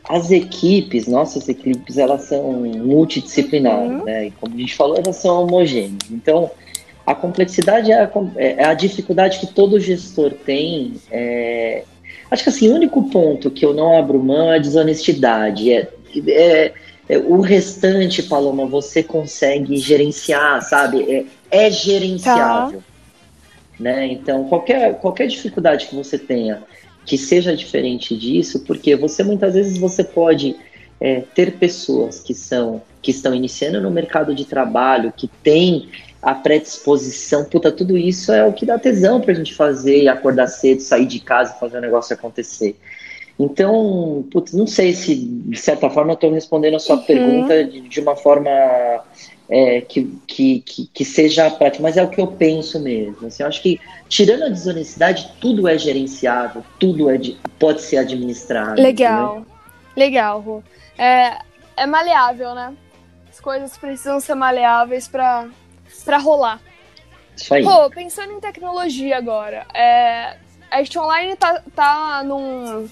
as 0.08 0.32
equipes, 0.32 1.08
nossas 1.08 1.48
equipes, 1.48 1.98
elas 1.98 2.24
são 2.24 2.52
multidisciplinares, 2.52 3.92
uhum. 3.92 4.04
né? 4.04 4.28
E 4.28 4.32
como 4.32 4.56
a 4.56 4.58
gente 4.58 4.76
falou, 4.76 4.98
elas 4.98 5.16
são 5.16 5.44
homogêneas. 5.44 6.10
Então, 6.10 6.50
a 7.06 7.16
complexidade 7.16 7.92
é 7.92 8.04
a, 8.04 8.12
é 8.36 8.66
a 8.66 8.74
dificuldade 8.74 9.40
que 9.40 9.48
todo 9.48 9.80
gestor 9.80 10.32
tem. 10.32 10.94
É, 11.12 11.84
acho 12.30 12.44
que, 12.44 12.50
assim, 12.50 12.70
o 12.70 12.76
único 12.76 13.10
ponto 13.10 13.52
que 13.52 13.66
eu 13.66 13.74
não 13.74 13.98
abro 13.98 14.22
mão 14.22 14.52
é 14.52 14.58
a 14.58 14.62
desonestidade. 14.62 15.72
É, 15.72 15.88
é 16.28 16.74
é, 17.12 17.18
o 17.18 17.42
restante, 17.42 18.24
Paloma, 18.24 18.66
você 18.66 19.04
consegue 19.04 19.76
gerenciar, 19.76 20.62
sabe? 20.62 21.28
É, 21.52 21.66
é 21.66 21.70
gerenciável. 21.70 22.80
Tá. 22.80 22.86
Né? 23.78 24.08
Então, 24.08 24.46
qualquer, 24.46 24.98
qualquer 25.00 25.28
dificuldade 25.28 25.88
que 25.88 25.96
você 25.96 26.18
tenha 26.18 26.64
que 27.06 27.18
seja 27.18 27.56
diferente 27.56 28.16
disso, 28.16 28.64
porque 28.66 28.96
você 28.96 29.24
muitas 29.24 29.54
vezes 29.54 29.78
você 29.78 30.04
pode 30.04 30.56
é, 31.00 31.24
ter 31.34 31.54
pessoas 31.54 32.20
que 32.20 32.34
são 32.34 32.82
que 33.02 33.10
estão 33.10 33.34
iniciando 33.34 33.82
no 33.82 33.90
mercado 33.90 34.36
de 34.36 34.46
trabalho, 34.46 35.12
que 35.16 35.28
têm 35.28 35.90
a 36.22 36.36
predisposição, 36.36 37.44
puta, 37.44 37.72
tudo 37.72 37.98
isso 37.98 38.32
é 38.32 38.46
o 38.46 38.54
que 38.54 38.64
dá 38.64 38.78
tesão 38.78 39.20
pra 39.20 39.34
gente 39.34 39.56
fazer, 39.56 40.08
acordar 40.08 40.48
cedo, 40.48 40.82
sair 40.82 41.08
de 41.08 41.20
casa 41.20 41.56
e 41.56 41.60
fazer 41.60 41.80
o 41.80 41.82
negócio 41.82 42.14
acontecer. 42.14 42.76
Então, 43.40 44.24
putz, 44.32 44.54
não 44.54 44.68
sei 44.68 44.94
se 44.94 45.16
de 45.16 45.58
certa 45.58 45.90
forma 45.90 46.12
eu 46.12 46.16
estou 46.16 46.32
respondendo 46.32 46.76
a 46.76 46.80
sua 46.80 46.98
uhum. 46.98 47.04
pergunta 47.04 47.64
de, 47.64 47.82
de, 47.82 48.00
uma 48.00 48.16
forma 48.16 48.52
é, 49.52 49.82
que, 49.82 50.18
que, 50.26 50.62
que, 50.62 50.88
que, 50.88 51.04
seja 51.04 51.52
prática, 51.52 51.84
mas 51.84 51.98
é 51.98 52.04
o 52.04 52.10
que 52.10 52.22
eu 52.22 52.28
penso 52.28 52.80
mesmo. 52.80 53.28
Assim, 53.28 53.44
eu 53.44 53.50
acho 53.50 53.62
que, 53.62 53.82
tirando 54.08 54.44
a 54.44 54.50
desonestidade, 54.50 55.30
tudo 55.42 55.68
é 55.68 55.78
gerenciável, 55.78 56.64
tudo 56.80 57.10
é 57.10 57.18
de, 57.18 57.38
pode 57.60 57.82
ser 57.82 57.98
administrado. 57.98 58.82
Legal, 58.82 59.40
entendeu? 59.40 59.54
legal, 59.98 60.40
Ru. 60.40 60.64
É, 60.98 61.38
é 61.76 61.86
maleável, 61.86 62.56
né? 62.56 62.74
As 63.30 63.42
coisas 63.42 63.78
precisam 63.78 64.22
ser 64.22 64.36
maleáveis 64.36 65.10
para 65.10 65.50
rolar. 66.18 66.62
Isso 67.36 67.54
aí. 67.54 67.66
Pensando 67.94 68.32
em 68.32 68.40
tecnologia 68.40 69.18
agora, 69.18 69.66
é, 69.74 70.38
a 70.72 70.80
Act 70.80 70.98
Online 70.98 71.36
tá, 71.36 71.62
tá 71.76 72.24
num 72.24 72.88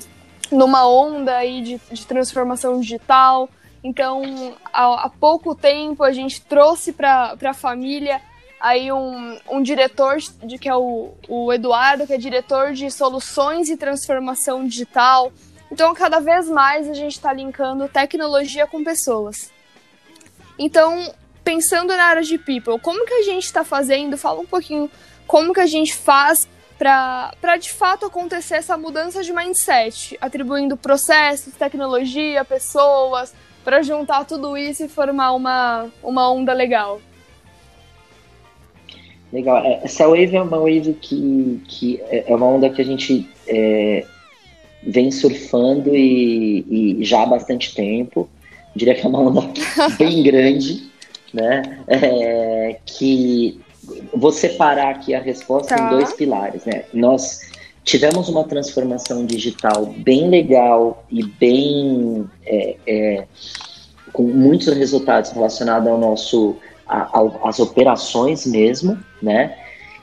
numa 0.51 0.89
onda 0.89 1.37
aí 1.37 1.61
de, 1.61 1.81
de 1.91 2.05
transformação 2.05 2.81
digital. 2.81 3.49
Então, 3.83 4.55
há, 4.73 5.05
há 5.05 5.09
pouco 5.09 5.55
tempo 5.55 6.03
a 6.03 6.11
gente 6.11 6.41
trouxe 6.41 6.91
para 6.91 7.35
a 7.41 7.53
família 7.53 8.21
aí 8.59 8.91
um, 8.91 9.39
um 9.49 9.61
diretor 9.63 10.17
de 10.43 10.57
que 10.57 10.67
é 10.67 10.75
o, 10.75 11.13
o 11.27 11.53
Eduardo, 11.53 12.05
que 12.05 12.13
é 12.13 12.17
diretor 12.17 12.73
de 12.73 12.91
soluções 12.91 13.69
e 13.69 13.77
transformação 13.77 14.67
digital. 14.67 15.31
Então, 15.71 15.93
cada 15.93 16.19
vez 16.19 16.49
mais 16.49 16.89
a 16.89 16.93
gente 16.93 17.13
está 17.13 17.31
linkando 17.31 17.87
tecnologia 17.87 18.67
com 18.67 18.83
pessoas. 18.83 19.51
Então, 20.57 21.13
pensando 21.43 21.95
na 21.95 22.03
área 22.03 22.21
de 22.21 22.37
people, 22.37 22.79
como 22.79 23.05
que 23.05 23.13
a 23.13 23.23
gente 23.23 23.45
está 23.45 23.63
fazendo? 23.63 24.17
Fala 24.17 24.41
um 24.41 24.45
pouquinho 24.45 24.91
como 25.25 25.53
que 25.53 25.61
a 25.61 25.65
gente 25.65 25.95
faz 25.95 26.47
para 26.77 27.57
de 27.59 27.71
fato 27.71 28.05
acontecer 28.05 28.55
essa 28.55 28.77
mudança 28.77 29.21
de 29.21 29.33
mindset, 29.33 30.17
atribuindo 30.19 30.77
processos, 30.77 31.53
tecnologia, 31.53 32.43
pessoas, 32.43 33.33
para 33.63 33.81
juntar 33.81 34.25
tudo 34.25 34.57
isso 34.57 34.83
e 34.83 34.89
formar 34.89 35.33
uma, 35.33 35.87
uma 36.03 36.31
onda 36.31 36.53
legal. 36.53 37.01
Legal. 39.31 39.63
É, 39.63 39.81
essa 39.83 40.07
wave 40.07 40.35
é 40.35 40.41
uma 40.41 40.57
wave 40.57 40.93
que, 40.99 41.61
que 41.67 42.01
é, 42.09 42.31
é 42.31 42.35
uma 42.35 42.47
onda 42.47 42.69
que 42.69 42.81
a 42.81 42.85
gente 42.85 43.29
é, 43.47 44.05
vem 44.83 45.11
surfando 45.11 45.95
e, 45.95 46.99
e, 46.99 47.05
já 47.05 47.23
há 47.23 47.25
bastante 47.25 47.73
tempo. 47.75 48.29
Diria 48.75 48.95
que 48.95 49.05
é 49.05 49.09
uma 49.09 49.19
onda 49.19 49.41
bem 49.97 50.23
grande, 50.23 50.89
né? 51.33 51.79
É, 51.87 52.77
que 52.85 53.59
vou 54.13 54.31
separar 54.31 54.89
aqui 54.89 55.13
a 55.13 55.19
resposta 55.19 55.75
tá. 55.75 55.85
em 55.85 55.89
dois 55.89 56.13
pilares, 56.13 56.65
né? 56.65 56.83
Nós 56.93 57.48
tivemos 57.89 58.29
uma 58.29 58.43
transformação 58.43 59.25
digital 59.25 59.87
bem 59.97 60.29
legal 60.29 61.03
e 61.09 61.23
bem 61.23 62.29
é, 62.45 62.75
é, 62.85 63.27
com 64.13 64.23
muitos 64.23 64.67
resultados 64.67 65.31
relacionados 65.31 65.87
ao 65.87 65.97
nosso 65.97 66.55
às 66.87 67.59
operações 67.59 68.45
mesmo, 68.45 68.97
né? 69.21 69.55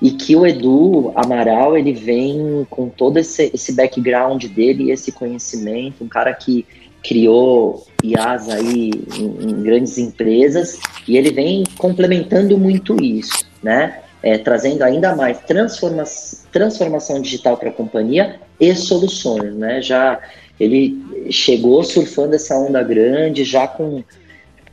E 0.02 0.10
que 0.10 0.34
o 0.34 0.44
Edu 0.44 1.12
Amaral 1.14 1.76
ele 1.76 1.92
vem 1.92 2.66
com 2.68 2.88
todo 2.88 3.18
esse, 3.18 3.50
esse 3.54 3.72
background 3.72 4.44
dele, 4.46 4.90
esse 4.90 5.12
conhecimento, 5.12 6.02
um 6.04 6.08
cara 6.08 6.34
que 6.34 6.66
criou 7.02 7.86
IAs 8.02 8.48
aí 8.48 8.90
em, 9.16 9.50
em 9.50 9.62
grandes 9.62 9.96
empresas 9.96 10.78
e 11.06 11.16
ele 11.16 11.30
vem 11.30 11.62
complementando 11.78 12.58
muito 12.58 13.00
isso, 13.00 13.46
né? 13.62 14.02
É, 14.26 14.36
trazendo 14.38 14.82
ainda 14.82 15.14
mais 15.14 15.38
transforma 15.38 16.02
transformação 16.50 17.22
digital 17.22 17.56
para 17.56 17.68
a 17.68 17.72
companhia 17.72 18.40
e 18.58 18.74
soluções, 18.74 19.54
né? 19.54 19.80
Já 19.80 20.20
ele 20.58 21.30
chegou 21.30 21.84
surfando 21.84 22.34
essa 22.34 22.58
onda 22.58 22.82
grande, 22.82 23.44
já 23.44 23.68
com 23.68 24.02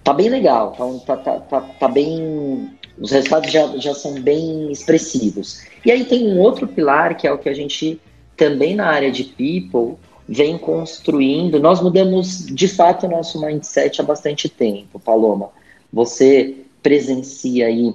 tá 0.03 0.11
bem 0.11 0.27
legal, 0.27 0.71
tá, 1.05 1.17
tá, 1.17 1.39
tá, 1.39 1.61
tá, 1.61 1.87
bem. 1.87 2.67
Os 2.99 3.11
resultados 3.11 3.51
já, 3.51 3.77
já 3.77 3.93
são 3.93 4.19
bem 4.19 4.71
expressivos. 4.71 5.61
E 5.85 5.91
aí 5.91 6.03
tem 6.03 6.27
um 6.27 6.39
outro 6.39 6.67
pilar 6.67 7.15
que 7.15 7.27
é 7.27 7.31
o 7.31 7.37
que 7.37 7.47
a 7.47 7.53
gente 7.53 8.01
também 8.35 8.73
na 8.73 8.87
área 8.87 9.11
de 9.11 9.23
people 9.23 9.99
vem 10.27 10.57
construindo. 10.57 11.59
Nós 11.59 11.79
mudamos 11.79 12.43
de 12.47 12.67
fato 12.67 13.05
o 13.05 13.09
nosso 13.09 13.39
mindset 13.39 14.01
há 14.01 14.03
bastante 14.03 14.49
tempo, 14.49 14.99
Paloma. 14.99 15.49
Você 15.91 16.55
presencia 16.81 17.67
aí 17.67 17.93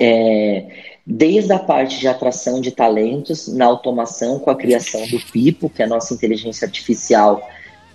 é, 0.00 0.66
desde 1.06 1.52
a 1.52 1.58
parte 1.58 1.98
de 1.98 2.08
atração 2.08 2.60
de 2.60 2.70
talentos 2.70 3.48
na 3.48 3.64
automação 3.66 4.38
com 4.38 4.50
a 4.50 4.56
criação 4.56 5.06
do 5.08 5.18
Pipo, 5.32 5.68
que 5.68 5.82
é 5.82 5.84
a 5.84 5.88
nossa 5.88 6.14
inteligência 6.14 6.66
artificial, 6.66 7.48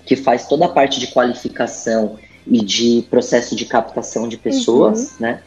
que 0.06 0.16
faz 0.16 0.48
toda 0.48 0.66
a 0.66 0.70
parte 0.70 1.00
de 1.00 1.08
qualificação 1.08 2.18
e 2.46 2.64
de 2.64 3.06
processo 3.10 3.56
de 3.56 3.66
captação 3.66 4.28
de 4.28 4.38
pessoas, 4.38 5.12
uhum. 5.12 5.18
né? 5.20 5.42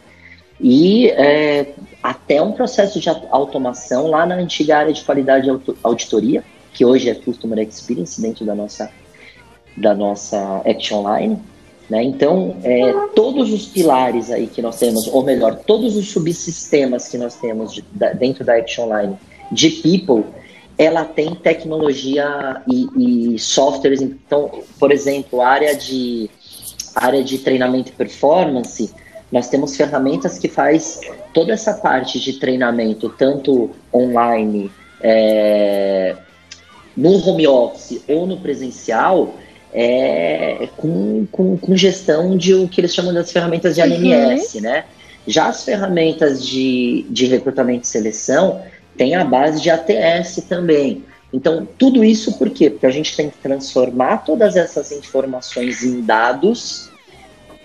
E 0.60 1.08
é, 1.08 1.72
até 2.02 2.42
um 2.42 2.52
processo 2.52 3.00
de 3.00 3.08
automação 3.08 4.08
lá 4.08 4.26
na 4.26 4.34
antiga 4.34 4.76
área 4.76 4.92
de 4.92 5.02
qualidade 5.02 5.48
e 5.48 5.74
auditoria, 5.82 6.44
que 6.74 6.84
hoje 6.84 7.08
é 7.08 7.14
Customer 7.14 7.58
Experience 7.66 8.20
dentro 8.20 8.44
da 8.44 8.54
nossa, 8.54 8.90
da 9.74 9.94
nossa 9.94 10.60
Action 10.66 11.02
Line. 11.16 11.38
Né? 11.90 12.04
Então, 12.04 12.56
é, 12.62 12.92
todos 13.16 13.52
os 13.52 13.66
pilares 13.66 14.30
aí 14.30 14.46
que 14.46 14.62
nós 14.62 14.78
temos, 14.78 15.08
ou 15.08 15.24
melhor, 15.24 15.56
todos 15.66 15.96
os 15.96 16.08
subsistemas 16.08 17.08
que 17.08 17.18
nós 17.18 17.34
temos 17.34 17.74
de, 17.74 17.84
da, 17.92 18.12
dentro 18.12 18.44
da 18.44 18.54
Action 18.54 18.88
Line 18.96 19.16
de 19.50 19.70
People, 19.70 20.24
ela 20.78 21.04
tem 21.04 21.34
tecnologia 21.34 22.62
e, 22.68 23.34
e 23.34 23.38
softwares. 23.40 24.00
Então, 24.00 24.62
por 24.78 24.92
exemplo, 24.92 25.42
área 25.42 25.74
de 25.74 26.30
área 26.94 27.22
de 27.22 27.38
treinamento 27.38 27.90
e 27.90 27.92
performance, 27.92 28.92
nós 29.30 29.48
temos 29.48 29.76
ferramentas 29.76 30.38
que 30.38 30.48
faz 30.48 31.00
toda 31.32 31.52
essa 31.52 31.74
parte 31.74 32.18
de 32.18 32.34
treinamento, 32.34 33.08
tanto 33.10 33.70
online, 33.92 34.70
é, 35.00 36.16
no 36.96 37.16
home 37.24 37.46
office 37.46 38.02
ou 38.08 38.26
no 38.26 38.38
presencial, 38.38 39.34
é, 39.72 40.68
com, 40.76 41.26
com, 41.30 41.56
com, 41.56 41.76
gestão 41.76 42.36
de 42.36 42.54
o 42.54 42.68
que 42.68 42.80
eles 42.80 42.94
chamam 42.94 43.14
das 43.14 43.30
ferramentas 43.30 43.74
de 43.74 43.80
ANMS, 43.80 44.54
uhum. 44.54 44.60
né? 44.62 44.84
Já 45.26 45.48
as 45.48 45.64
ferramentas 45.64 46.44
de, 46.44 47.06
de 47.08 47.26
recrutamento 47.26 47.84
e 47.84 47.86
seleção 47.86 48.62
têm 48.96 49.14
a 49.14 49.24
base 49.24 49.62
de 49.62 49.70
ATS 49.70 50.44
também. 50.48 51.04
Então, 51.32 51.66
tudo 51.78 52.02
isso 52.02 52.36
por 52.36 52.50
quê? 52.50 52.68
Porque 52.68 52.86
a 52.86 52.90
gente 52.90 53.16
tem 53.16 53.30
que 53.30 53.38
transformar 53.38 54.18
todas 54.18 54.56
essas 54.56 54.90
informações 54.90 55.84
em 55.84 56.00
dados 56.00 56.90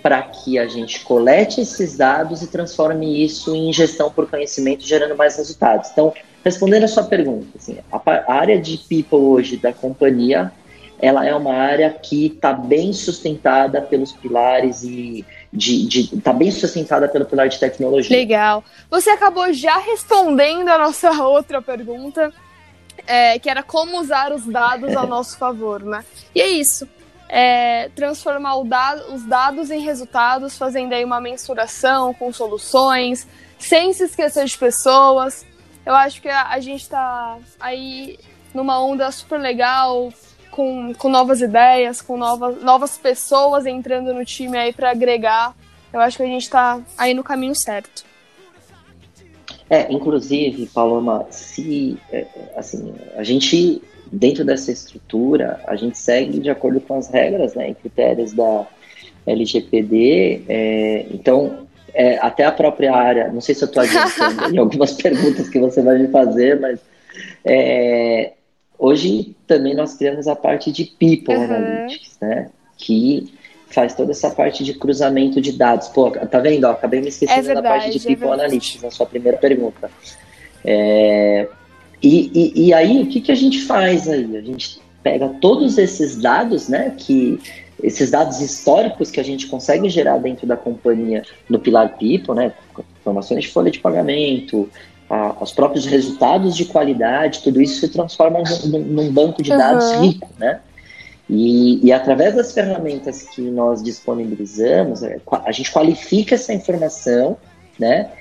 para 0.04 0.22
que 0.22 0.60
a 0.60 0.68
gente 0.68 1.00
colete 1.00 1.62
esses 1.62 1.98
dados 1.98 2.44
e 2.44 2.48
transforme 2.48 3.24
isso 3.24 3.56
em 3.56 3.74
gestão 3.74 4.12
por 4.12 4.30
conhecimento, 4.30 4.86
gerando 4.86 5.15
mais 5.15 5.36
resultados. 5.38 5.89
Então, 5.91 6.13
respondendo 6.44 6.84
a 6.84 6.88
sua 6.88 7.06
pergunta, 7.06 7.48
assim, 7.58 7.80
a, 7.91 8.00
a 8.06 8.34
área 8.36 8.62
de 8.62 8.78
people 8.78 9.18
hoje 9.18 9.58
da 9.58 9.74
companhia, 9.74 10.52
ela 11.06 11.24
é 11.24 11.36
uma 11.36 11.54
área 11.54 11.91
que 11.91 12.26
está 12.26 12.52
bem 12.52 12.91
sustentada 12.91 13.80
pelos 13.80 14.12
pilares 14.12 14.84
e 14.84 15.24
está 15.54 16.34
bem 16.34 16.50
sustentada 16.50 17.08
pelo 17.08 17.26
pilar 17.26 17.48
de 17.48 17.60
tecnologia. 17.60 18.18
Legal. 18.18 18.63
Você 18.89 19.12
acabou 19.12 19.54
já 19.54 19.78
respondendo 19.78 20.68
a 20.70 20.80
nossa 20.80 21.12
outra 21.24 21.62
pergunta, 21.62 22.34
é, 23.06 23.38
que 23.38 23.48
era 23.48 23.62
como 23.62 24.00
usar 24.00 24.34
os 24.34 24.48
dados 24.48 24.96
a 24.96 25.06
nosso 25.06 25.38
favor, 25.38 25.84
né? 25.84 26.04
E 26.34 26.41
é 26.41 26.48
isso. 26.48 26.88
É, 27.30 27.89
transformar 27.96 28.58
os 28.58 29.24
dados 29.28 29.70
em 29.70 29.82
resultados, 29.82 30.58
fazendo 30.58 30.94
aí 30.94 31.06
uma 31.06 31.22
mensuração 31.22 32.15
com 32.15 32.34
soluções, 32.34 33.28
sem 33.60 33.94
se 33.94 34.06
esquecer 34.06 34.46
de 34.46 34.58
pessoas. 34.58 35.46
Eu 35.86 35.94
acho 35.94 36.20
que 36.20 36.30
a, 36.30 36.48
a 36.50 36.60
gente 36.60 36.82
está 36.82 37.38
aí 37.60 38.18
numa 38.56 38.84
onda 38.84 39.12
super 39.12 39.39
legal, 39.39 40.12
com, 40.56 40.94
com 40.94 41.10
novas 41.10 41.41
ideias, 41.41 42.02
com 42.02 42.15
novas, 42.15 42.63
novas 42.63 42.98
pessoas 42.98 43.65
entrando 43.65 44.13
no 44.13 44.24
time 44.24 44.58
aí 44.58 44.72
para 44.72 44.89
agregar. 44.89 45.54
Eu 45.91 46.00
acho 46.00 46.18
que 46.18 46.24
a 46.24 46.28
gente 46.28 46.44
está 46.44 46.82
aí 46.98 47.13
no 47.13 47.24
caminho 47.24 47.54
certo. 47.54 48.06
É, 49.70 49.91
inclusive, 49.91 50.68
Paloma, 50.68 51.26
se 51.30 51.98
é, 52.12 52.26
assim, 52.56 52.94
a 53.18 53.24
gente 53.24 53.82
dentro 54.12 54.46
dessa 54.46 54.72
estrutura, 54.72 55.60
a 55.68 55.76
gente 55.76 55.98
segue 55.98 56.39
de 56.39 56.50
acordo 56.50 56.80
com 56.80 56.98
as 56.98 57.10
regras, 57.10 57.54
né, 57.56 57.72
e 57.72 57.76
critérios 57.76 58.32
da 58.32 58.65
LGPD. 59.28 60.44
É, 60.48 61.06
então, 61.12 61.68
é, 61.94 62.18
até 62.20 62.46
a 62.46 62.52
própria 62.52 62.96
área, 62.96 63.28
não 63.28 63.41
sei 63.41 63.56
se 63.56 63.63
eu 63.63 63.68
estou 63.68 63.84
adiantando 63.84 64.48
em 64.56 64.58
algumas 64.58 64.94
perguntas 64.94 65.50
que 65.50 65.60
você 65.60 65.82
vai 65.82 65.98
me 65.98 66.08
fazer, 66.08 66.60
mas 66.60 66.80
é, 67.44 68.34
hoje 68.78 69.35
também 69.47 69.75
nós 69.75 69.95
criamos 69.95 70.27
a 70.27 70.36
parte 70.36 70.71
de 70.71 70.86
People 70.86 71.36
uhum. 71.36 71.43
Analytics, 71.43 72.17
né, 72.21 72.49
que 72.77 73.31
faz 73.69 73.93
toda 73.93 74.12
essa 74.12 74.29
parte 74.29 74.63
de 74.63 74.73
cruzamento 74.73 75.41
de 75.41 75.51
dados. 75.51 75.88
Pô, 75.89 76.12
tá 76.12 76.39
vendo? 76.39 76.65
Ó, 76.65 76.71
acabei 76.71 77.01
me 77.01 77.10
esquecendo 77.10 77.39
é 77.39 77.43
verdade, 77.43 77.63
da 77.63 77.69
parte 77.69 77.91
de 77.91 77.97
é 77.97 78.10
People 78.10 78.29
é 78.29 78.34
Analytics 78.34 78.81
na 78.81 78.91
sua 78.91 79.05
primeira 79.05 79.38
pergunta. 79.38 79.91
É, 80.63 81.47
e, 82.01 82.31
e, 82.34 82.67
e, 82.67 82.73
aí, 82.73 83.01
o 83.01 83.08
que, 83.08 83.21
que 83.21 83.31
a 83.31 83.36
gente 83.36 83.62
faz 83.63 84.08
aí? 84.08 84.38
A 84.38 84.41
gente 84.41 84.79
pega 85.03 85.27
todos 85.41 85.77
esses 85.77 86.15
dados, 86.15 86.67
né, 86.67 86.95
que 86.97 87.39
esses 87.84 88.12
dados 88.12 88.41
históricos 88.41 89.12
que 89.12 89.19
a 89.19 89.23
gente 89.23 89.47
consegue 89.47 89.89
gerar 89.89 90.17
dentro 90.17 90.47
da 90.47 90.55
companhia 90.55 91.23
no 91.49 91.60
Pilar 91.60 91.97
People, 91.97 92.34
né, 92.34 92.53
informações 93.01 93.43
de 93.43 93.49
folha 93.49 93.69
de 93.69 93.79
pagamento, 93.79 94.69
a, 95.15 95.36
os 95.41 95.51
próprios 95.51 95.86
resultados 95.86 96.56
de 96.56 96.65
qualidade, 96.65 97.41
tudo 97.41 97.62
isso 97.62 97.80
se 97.80 97.88
transforma 97.88 98.43
num, 98.65 98.80
num 98.80 99.12
banco 99.12 99.41
de 99.41 99.49
dados 99.49 99.86
uhum. 99.91 100.01
rico, 100.01 100.30
né? 100.38 100.60
E, 101.28 101.84
e, 101.84 101.91
através 101.91 102.36
das 102.36 102.51
ferramentas 102.51 103.23
que 103.23 103.41
nós 103.41 103.82
disponibilizamos, 103.82 105.01
é, 105.01 105.19
a 105.43 105.51
gente 105.51 105.71
qualifica 105.71 106.36
essa 106.36 106.54
informação, 106.54 107.38
né? 107.80 108.12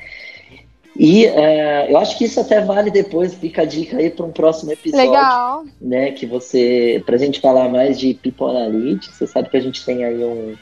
E 0.96 1.26
é, 1.26 1.92
eu 1.92 1.98
acho 1.98 2.16
que 2.16 2.24
isso 2.24 2.40
até 2.40 2.60
vale 2.60 2.90
depois, 2.90 3.34
fica 3.34 3.62
a 3.62 3.64
dica 3.64 3.98
aí 3.98 4.08
para 4.08 4.24
um 4.24 4.30
próximo 4.30 4.72
episódio. 4.72 5.10
Legal. 5.10 5.64
Né, 5.80 6.12
que 6.12 6.24
você, 6.24 7.02
pra 7.04 7.18
gente 7.18 7.40
falar 7.40 7.68
mais 7.68 7.98
de 7.98 8.14
People 8.14 8.46
Analytics, 8.46 9.18
você 9.18 9.26
sabe 9.26 9.50
que 9.50 9.56
a 9.56 9.60
gente 9.60 9.84
tem 9.84 10.04
aí 10.04 10.24
um, 10.24 10.54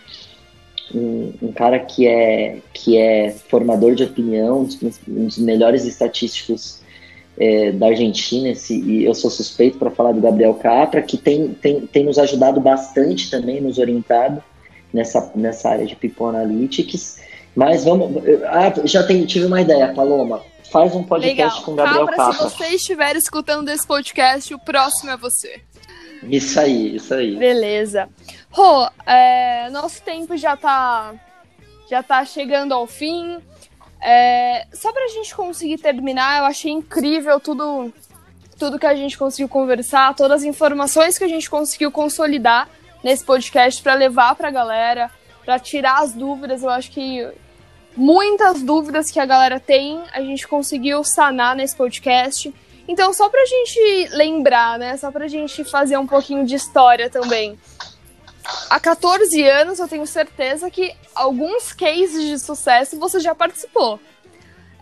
um, 0.94 1.32
um 1.42 1.52
cara 1.52 1.78
que 1.78 2.06
é, 2.06 2.58
que 2.72 2.96
é 2.96 3.34
formador 3.48 3.94
de 3.94 4.04
opinião, 4.04 4.60
um 4.60 4.64
dos, 4.64 5.38
melhores 5.38 5.84
estatísticos 5.84 6.80
é, 7.38 7.72
da 7.72 7.86
Argentina, 7.88 8.48
esse, 8.48 8.78
e 8.78 9.04
eu 9.04 9.14
sou 9.14 9.30
suspeito 9.30 9.78
para 9.78 9.90
falar 9.90 10.12
do 10.12 10.20
Gabriel 10.20 10.54
Capra, 10.54 11.02
que 11.02 11.16
tem, 11.16 11.48
tem, 11.54 11.86
tem 11.86 12.04
nos 12.04 12.18
ajudado 12.18 12.60
bastante 12.60 13.30
também, 13.30 13.60
nos 13.60 13.78
orientado 13.78 14.42
nessa, 14.92 15.32
nessa 15.34 15.70
área 15.70 15.86
de 15.86 15.96
People 15.96 16.26
Analytics. 16.26 17.20
Mas 17.54 17.84
vamos. 17.84 18.22
Ah, 18.46 18.72
já 18.84 19.02
tem, 19.02 19.24
tive 19.26 19.46
uma 19.46 19.60
ideia, 19.60 19.92
Paloma. 19.92 20.42
Faz 20.70 20.94
um 20.94 21.02
podcast 21.02 21.60
Legal. 21.60 21.64
com 21.64 21.72
o 21.72 21.74
Gabriel 21.74 22.06
Capra, 22.06 22.16
Capra. 22.16 22.48
se 22.48 22.56
você 22.56 22.66
estiver 22.74 23.16
escutando 23.16 23.68
esse 23.68 23.86
podcast, 23.86 24.54
o 24.54 24.58
próximo 24.58 25.10
é 25.10 25.16
você. 25.16 25.60
Isso 26.22 26.58
aí, 26.58 26.96
isso 26.96 27.12
aí. 27.12 27.36
Beleza. 27.36 28.08
Rô, 28.52 28.86
é, 29.06 29.70
nosso 29.70 30.02
tempo 30.02 30.36
já 30.36 30.54
tá, 30.54 31.14
já 31.88 32.02
tá 32.02 32.22
chegando 32.22 32.74
ao 32.74 32.86
fim. 32.86 33.38
É, 33.98 34.66
só 34.74 34.92
pra 34.92 35.08
gente 35.08 35.34
conseguir 35.34 35.78
terminar, 35.78 36.40
eu 36.40 36.44
achei 36.44 36.70
incrível 36.70 37.40
tudo, 37.40 37.90
tudo 38.58 38.78
que 38.78 38.84
a 38.84 38.94
gente 38.94 39.16
conseguiu 39.16 39.48
conversar, 39.48 40.14
todas 40.14 40.42
as 40.42 40.44
informações 40.44 41.16
que 41.16 41.24
a 41.24 41.28
gente 41.28 41.48
conseguiu 41.48 41.90
consolidar 41.90 42.68
nesse 43.02 43.24
podcast 43.24 43.82
para 43.82 43.94
levar 43.94 44.34
pra 44.34 44.50
galera, 44.50 45.10
para 45.42 45.58
tirar 45.58 46.02
as 46.02 46.12
dúvidas. 46.12 46.62
Eu 46.62 46.68
acho 46.68 46.90
que 46.90 47.26
muitas 47.96 48.62
dúvidas 48.62 49.10
que 49.10 49.18
a 49.18 49.24
galera 49.24 49.58
tem, 49.58 50.02
a 50.12 50.20
gente 50.20 50.46
conseguiu 50.46 51.02
sanar 51.02 51.56
nesse 51.56 51.74
podcast. 51.74 52.52
Então, 52.86 53.14
só 53.14 53.30
pra 53.30 53.46
gente 53.46 54.08
lembrar, 54.10 54.78
né? 54.78 54.94
Só 54.98 55.10
pra 55.10 55.26
gente 55.26 55.64
fazer 55.64 55.96
um 55.96 56.06
pouquinho 56.06 56.44
de 56.44 56.54
história 56.54 57.08
também. 57.08 57.58
Há 58.68 58.80
14 58.80 59.42
anos, 59.48 59.78
eu 59.78 59.86
tenho 59.88 60.06
certeza 60.06 60.70
que 60.70 60.92
alguns 61.14 61.72
cases 61.72 62.24
de 62.24 62.38
sucesso 62.38 62.98
você 62.98 63.20
já 63.20 63.34
participou. 63.34 64.00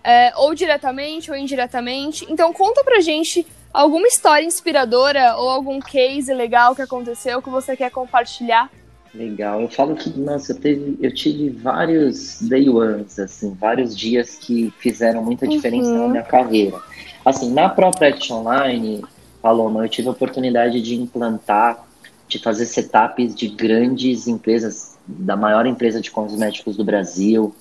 É, 0.03 0.33
ou 0.37 0.55
diretamente 0.55 1.31
ou 1.31 1.37
indiretamente. 1.37 2.27
Então, 2.31 2.53
conta 2.55 2.83
pra 2.83 3.01
gente 3.01 3.47
alguma 3.73 4.07
história 4.09 4.47
inspiradora 4.47 5.37
ou 5.37 5.51
algum 5.51 5.79
case 5.79 6.33
legal 6.33 6.75
que 6.75 6.81
aconteceu 6.83 7.43
que 7.43 7.51
você 7.51 7.77
quer 7.77 7.91
compartilhar. 7.91 8.71
Legal. 9.15 9.61
Eu 9.61 9.69
falo 9.69 9.95
que, 9.97 10.09
nossa, 10.19 10.53
eu, 10.53 10.61
teve, 10.61 10.97
eu 11.03 11.13
tive 11.13 11.51
vários 11.51 12.41
day 12.41 12.69
ones, 12.71 13.19
assim, 13.19 13.53
vários 13.61 13.95
dias 13.97 14.37
que 14.37 14.73
fizeram 14.79 15.23
muita 15.23 15.47
diferença 15.47 15.91
Uhum. 15.91 15.99
na 16.05 16.09
minha 16.09 16.23
carreira. 16.23 16.79
Assim, 17.25 17.53
na 17.53 17.69
própria 17.69 18.09
Action 18.09 18.39
Online, 18.39 19.05
Paloma, 19.43 19.85
eu 19.85 19.89
tive 19.89 20.09
a 20.09 20.13
oportunidade 20.13 20.81
de 20.81 20.95
implantar, 20.95 21.85
de 22.31 22.39
fazer 22.39 22.65
setups 22.65 23.35
de 23.35 23.49
grandes 23.49 24.29
empresas, 24.29 24.97
da 25.07 25.37
maior 25.37 25.67
empresa 25.67 26.01
de 26.01 26.11
cosméticos 26.11 26.77
do 26.77 26.85
Brasil. 26.85 27.53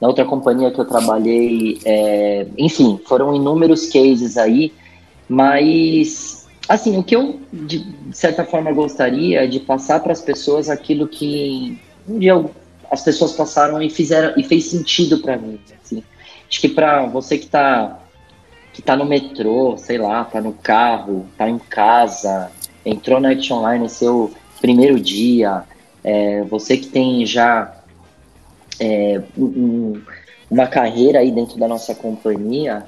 Na 0.00 0.08
outra 0.08 0.24
companhia 0.24 0.72
que 0.72 0.80
eu 0.80 0.84
trabalhei, 0.84 1.78
é, 1.84 2.46
enfim, 2.58 3.00
foram 3.06 3.34
inúmeros 3.34 3.86
cases 3.86 4.36
aí, 4.36 4.72
mas 5.28 6.46
assim, 6.68 6.98
o 6.98 7.02
que 7.04 7.14
eu 7.14 7.38
de 7.52 7.86
certa 8.12 8.44
forma 8.44 8.72
gostaria 8.72 9.44
é 9.44 9.46
de 9.46 9.60
passar 9.60 10.00
para 10.00 10.12
as 10.12 10.20
pessoas 10.20 10.68
aquilo 10.68 11.06
que 11.06 11.78
um 12.08 12.18
dia 12.18 12.44
as 12.90 13.02
pessoas 13.02 13.32
passaram 13.32 13.80
e 13.80 13.88
fizeram 13.88 14.34
e 14.36 14.42
fez 14.42 14.66
sentido 14.66 15.18
para 15.18 15.36
mim. 15.36 15.60
Assim. 15.82 16.02
Acho 16.48 16.60
que 16.60 16.68
para 16.68 17.06
você 17.06 17.38
que 17.38 17.46
está 17.46 18.00
que 18.72 18.82
tá 18.82 18.94
no 18.94 19.06
metrô, 19.06 19.76
sei 19.78 19.96
lá, 19.96 20.22
tá 20.24 20.38
no 20.38 20.52
carro, 20.52 21.26
tá 21.38 21.48
em 21.48 21.58
casa, 21.58 22.50
entrou 22.86 23.20
na 23.20 23.30
Action 23.32 23.58
Online 23.58 23.88
seu 23.88 24.32
primeiro 24.60 24.98
dia, 24.98 25.64
é, 26.04 26.42
você 26.44 26.76
que 26.76 26.86
tem 26.86 27.26
já 27.26 27.74
é, 28.78 29.20
um- 29.36 30.00
uma 30.50 30.66
carreira 30.66 31.18
aí 31.18 31.30
dentro 31.30 31.58
da 31.58 31.66
nossa 31.66 31.94
companhia, 31.94 32.84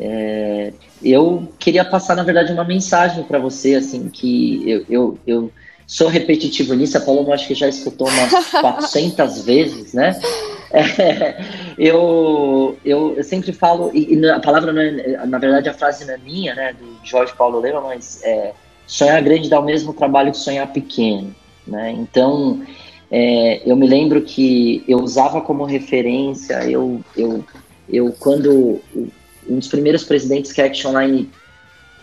é, 0.00 0.72
eu 1.02 1.52
queria 1.58 1.84
passar, 1.84 2.14
na 2.16 2.22
verdade, 2.22 2.52
uma 2.52 2.64
mensagem 2.64 3.22
para 3.24 3.38
você, 3.38 3.74
assim, 3.74 4.08
que 4.08 4.62
eu, 4.68 4.84
eu, 4.88 5.18
eu 5.26 5.52
sou 5.86 6.08
repetitivo 6.08 6.74
nisso, 6.74 6.96
a 6.96 7.00
Paloma 7.00 7.34
acho 7.34 7.46
que 7.46 7.54
já 7.54 7.68
escutou 7.68 8.08
umas 8.08 8.50
400 8.60 9.44
vezes, 9.44 9.92
né? 9.92 10.18
É, 10.72 11.36
eu, 11.78 12.76
eu, 12.84 13.14
eu 13.16 13.24
sempre 13.24 13.52
falo, 13.52 13.90
e, 13.94 14.14
e 14.14 14.30
a 14.30 14.40
palavra 14.40 14.72
é, 14.82 15.26
na 15.26 15.38
verdade 15.38 15.68
a 15.68 15.74
frase 15.74 16.04
não 16.04 16.14
é 16.14 16.18
minha, 16.18 16.54
né, 16.54 16.72
do 16.72 16.98
Jorge 17.04 17.32
Paulo 17.36 17.60
Lema, 17.60 17.80
mas 17.80 18.20
é, 18.24 18.52
sonhar 18.86 19.22
grande 19.22 19.48
dá 19.48 19.58
o 19.60 19.64
mesmo 19.64 19.92
trabalho 19.92 20.32
que 20.32 20.38
sonhar 20.38 20.72
pequeno, 20.72 21.34
né? 21.66 21.92
Então, 21.92 22.62
é, 23.10 23.62
eu 23.64 23.76
me 23.76 23.86
lembro 23.86 24.22
que 24.22 24.84
eu 24.88 24.98
usava 24.98 25.40
como 25.40 25.64
referência, 25.64 26.68
eu, 26.68 27.00
eu, 27.16 27.44
eu 27.88 28.12
quando 28.18 28.80
um 29.48 29.58
dos 29.58 29.68
primeiros 29.68 30.04
presidentes 30.04 30.52
que 30.52 30.60
a 30.60 30.66
Action 30.66 30.90
Online 30.90 31.30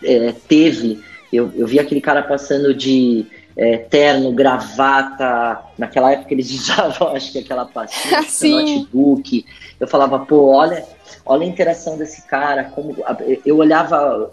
é, 0.02 0.32
teve, 0.48 1.02
eu, 1.32 1.52
eu 1.54 1.66
vi 1.66 1.78
aquele 1.78 2.00
cara 2.00 2.22
passando 2.22 2.74
de 2.74 3.26
é, 3.56 3.78
terno, 3.78 4.32
gravata, 4.32 5.60
naquela 5.78 6.12
época 6.12 6.32
eles 6.32 6.50
usavam, 6.58 7.14
acho 7.14 7.32
que 7.32 7.38
aquela 7.38 7.66
pastinha 7.66 8.22
notebook, 8.78 9.44
eu 9.78 9.86
falava, 9.86 10.20
pô, 10.20 10.52
olha, 10.52 10.84
olha 11.26 11.42
a 11.42 11.48
interação 11.48 11.96
desse 11.96 12.22
cara, 12.22 12.64
como 12.64 12.96
eu 13.44 13.58
olhava 13.58 14.30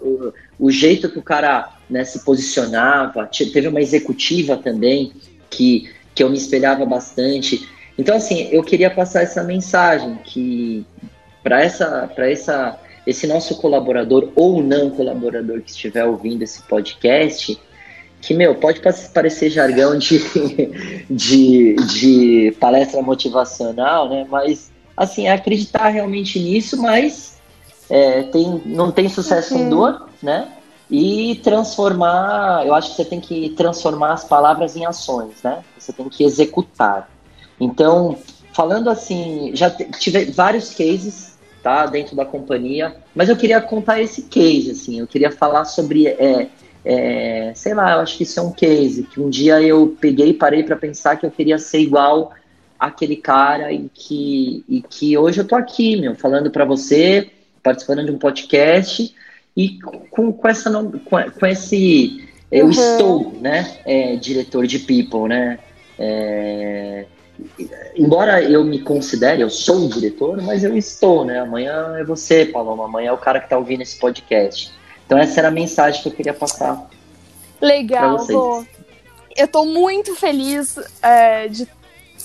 o, 0.66 0.70
jeito 0.70 1.08
que 1.10 1.18
o 1.18 1.22
cara 1.22 1.70
né, 1.90 2.04
se 2.04 2.24
posicionava, 2.24 3.26
Te- 3.26 3.50
teve 3.50 3.68
uma 3.68 3.80
executiva 3.80 4.56
também 4.56 5.12
que, 5.50 5.90
que 6.14 6.22
eu 6.22 6.30
me 6.30 6.36
espelhava 6.36 6.84
bastante. 6.86 7.68
Então, 7.98 8.16
assim, 8.16 8.48
eu 8.50 8.62
queria 8.62 8.90
passar 8.90 9.22
essa 9.22 9.42
mensagem 9.42 10.18
que 10.24 10.86
para 11.42 11.62
essa, 11.62 12.08
para 12.14 12.30
essa, 12.30 12.78
esse 13.06 13.26
nosso 13.26 13.56
colaborador 13.56 14.30
ou 14.36 14.62
não 14.62 14.90
colaborador 14.90 15.60
que 15.60 15.70
estiver 15.70 16.04
ouvindo 16.04 16.42
esse 16.42 16.62
podcast, 16.62 17.58
que, 18.20 18.32
meu, 18.32 18.54
pode 18.54 18.80
pa- 18.80 18.94
parecer 19.12 19.50
jargão 19.50 19.98
de, 19.98 20.20
de, 21.10 21.74
de 21.98 22.56
palestra 22.60 23.02
motivacional, 23.02 24.08
né? 24.08 24.24
Mas, 24.30 24.70
assim, 24.96 25.26
é 25.26 25.32
acreditar 25.32 25.88
realmente 25.88 26.38
nisso, 26.38 26.80
mas 26.80 27.40
é, 27.90 28.22
tem, 28.22 28.62
não 28.64 28.90
tem 28.92 29.08
sucesso 29.08 29.54
Uhum. 29.56 29.68
dor, 29.68 30.08
né? 30.22 30.48
E 30.90 31.40
transformar, 31.42 32.66
eu 32.66 32.74
acho 32.74 32.90
que 32.90 32.96
você 32.96 33.04
tem 33.04 33.20
que 33.20 33.50
transformar 33.50 34.12
as 34.12 34.24
palavras 34.24 34.76
em 34.76 34.84
ações, 34.84 35.42
né? 35.42 35.62
Você 35.78 35.92
tem 35.92 36.08
que 36.08 36.22
executar. 36.22 37.10
Então, 37.58 38.18
falando 38.52 38.90
assim, 38.90 39.52
já 39.54 39.70
tive 39.70 40.26
vários 40.26 40.74
cases, 40.74 41.38
tá, 41.62 41.86
dentro 41.86 42.14
da 42.16 42.24
companhia, 42.24 42.94
mas 43.14 43.28
eu 43.28 43.36
queria 43.36 43.60
contar 43.60 44.00
esse 44.00 44.22
case, 44.22 44.72
assim, 44.72 44.98
eu 44.98 45.06
queria 45.06 45.30
falar 45.30 45.64
sobre, 45.64 46.08
é, 46.08 46.48
é, 46.84 47.52
sei 47.54 47.72
lá, 47.72 47.92
eu 47.92 48.00
acho 48.00 48.16
que 48.16 48.24
isso 48.24 48.40
é 48.40 48.42
um 48.42 48.52
case, 48.52 49.04
que 49.04 49.20
um 49.20 49.30
dia 49.30 49.62
eu 49.62 49.96
peguei 50.00 50.30
e 50.30 50.34
parei 50.34 50.62
para 50.62 50.76
pensar 50.76 51.16
que 51.16 51.24
eu 51.24 51.30
queria 51.30 51.58
ser 51.58 51.78
igual 51.78 52.32
aquele 52.78 53.16
cara 53.16 53.72
e 53.72 53.88
que, 53.94 54.64
e 54.68 54.82
que 54.82 55.16
hoje 55.16 55.40
eu 55.40 55.46
tô 55.46 55.54
aqui, 55.54 55.96
meu, 55.96 56.16
falando 56.16 56.50
para 56.50 56.64
você, 56.64 57.30
participando 57.62 58.04
de 58.04 58.10
um 58.10 58.18
podcast 58.18 59.14
e 59.56 59.78
com, 60.10 60.32
com 60.32 60.48
essa, 60.48 60.68
não- 60.70 60.90
com, 60.90 61.16
com 61.38 61.46
esse, 61.46 62.28
eu 62.50 62.66
Uhum. 62.66 62.70
estou, 62.70 63.32
né, 63.40 63.78
é, 63.84 64.16
diretor 64.16 64.66
de 64.66 64.78
people, 64.78 65.28
né, 65.28 65.58
é, 65.98 67.06
embora 67.96 68.42
eu 68.42 68.64
me 68.64 68.80
considere, 68.80 69.42
eu 69.42 69.50
sou 69.50 69.76
um 69.76 69.88
diretor, 69.88 70.40
mas 70.42 70.62
eu 70.64 70.76
estou, 70.76 71.24
né? 71.24 71.40
Amanhã 71.40 71.96
é 71.98 72.04
você, 72.04 72.44
Paloma. 72.46 72.84
Amanhã 72.84 73.08
é 73.08 73.12
o 73.12 73.18
cara 73.18 73.40
que 73.40 73.46
está 73.46 73.56
ouvindo 73.58 73.80
esse 73.82 73.98
podcast. 73.98 74.70
Então 75.06 75.18
essa 75.18 75.40
era 75.40 75.48
a 75.48 75.50
mensagem 75.50 76.02
que 76.02 76.08
eu 76.08 76.12
queria 76.12 76.34
passar 76.34 76.88
Legal. 77.60 78.16
Rô. 78.26 78.64
Eu 79.36 79.48
tô 79.48 79.64
muito 79.64 80.14
feliz 80.14 80.76
é, 81.02 81.48
de 81.48 81.66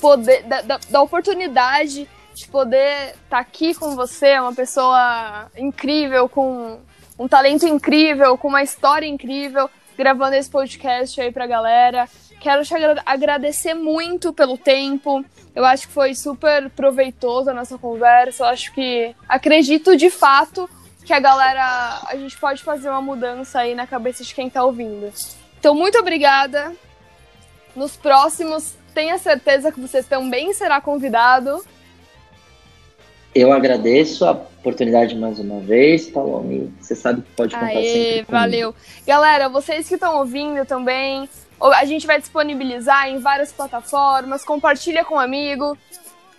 poder, 0.00 0.42
da, 0.42 0.60
da, 0.62 0.80
da 0.88 1.02
oportunidade 1.02 2.08
de 2.34 2.48
poder 2.48 3.14
estar 3.24 3.38
aqui 3.38 3.74
com 3.74 3.96
você, 3.96 4.38
uma 4.38 4.54
pessoa 4.54 5.46
incrível, 5.56 6.28
com 6.28 6.78
um 7.18 7.26
talento 7.26 7.66
incrível, 7.66 8.38
com 8.38 8.48
uma 8.48 8.62
história 8.62 9.06
incrível, 9.06 9.68
gravando 9.96 10.36
esse 10.36 10.48
podcast 10.48 11.20
aí 11.20 11.32
pra 11.32 11.46
galera. 11.46 12.08
Quero 12.40 12.64
te 12.64 12.74
agra- 12.74 13.02
agradecer 13.04 13.74
muito 13.74 14.32
pelo 14.32 14.56
tempo. 14.56 15.24
Eu 15.54 15.64
acho 15.64 15.88
que 15.88 15.92
foi 15.92 16.14
super 16.14 16.70
proveitoso 16.70 17.50
a 17.50 17.54
nossa 17.54 17.76
conversa. 17.76 18.44
Eu 18.44 18.48
acho 18.48 18.72
que 18.72 19.14
acredito 19.28 19.96
de 19.96 20.08
fato 20.08 20.70
que 21.04 21.12
a 21.12 21.18
galera, 21.18 22.00
a 22.06 22.14
gente 22.16 22.38
pode 22.38 22.62
fazer 22.62 22.88
uma 22.90 23.00
mudança 23.02 23.60
aí 23.60 23.74
na 23.74 23.86
cabeça 23.86 24.22
de 24.22 24.34
quem 24.34 24.48
tá 24.48 24.62
ouvindo. 24.62 25.12
Então, 25.58 25.74
muito 25.74 25.98
obrigada. 25.98 26.72
Nos 27.74 27.96
próximos, 27.96 28.76
tenha 28.94 29.18
certeza 29.18 29.72
que 29.72 29.80
você 29.80 30.02
também 30.02 30.52
será 30.52 30.80
convidado. 30.80 31.64
Eu 33.34 33.52
agradeço 33.52 34.24
a 34.24 34.32
oportunidade 34.32 35.14
mais 35.14 35.38
uma 35.38 35.60
vez, 35.60 36.08
Palome. 36.08 36.72
Você 36.80 36.94
sabe 36.94 37.22
que 37.22 37.30
pode 37.32 37.54
contar 37.54 37.66
Aê, 37.66 37.84
sempre 37.84 38.24
comigo. 38.24 38.32
Valeu. 38.32 38.74
Galera, 39.06 39.48
vocês 39.48 39.86
que 39.86 39.94
estão 39.94 40.18
ouvindo 40.18 40.64
também, 40.64 41.28
a 41.60 41.84
gente 41.84 42.06
vai 42.06 42.18
disponibilizar 42.18 43.08
em 43.08 43.18
várias 43.18 43.52
plataformas, 43.52 44.44
compartilha 44.44 45.04
com 45.04 45.16
um 45.16 45.20
amigo. 45.20 45.76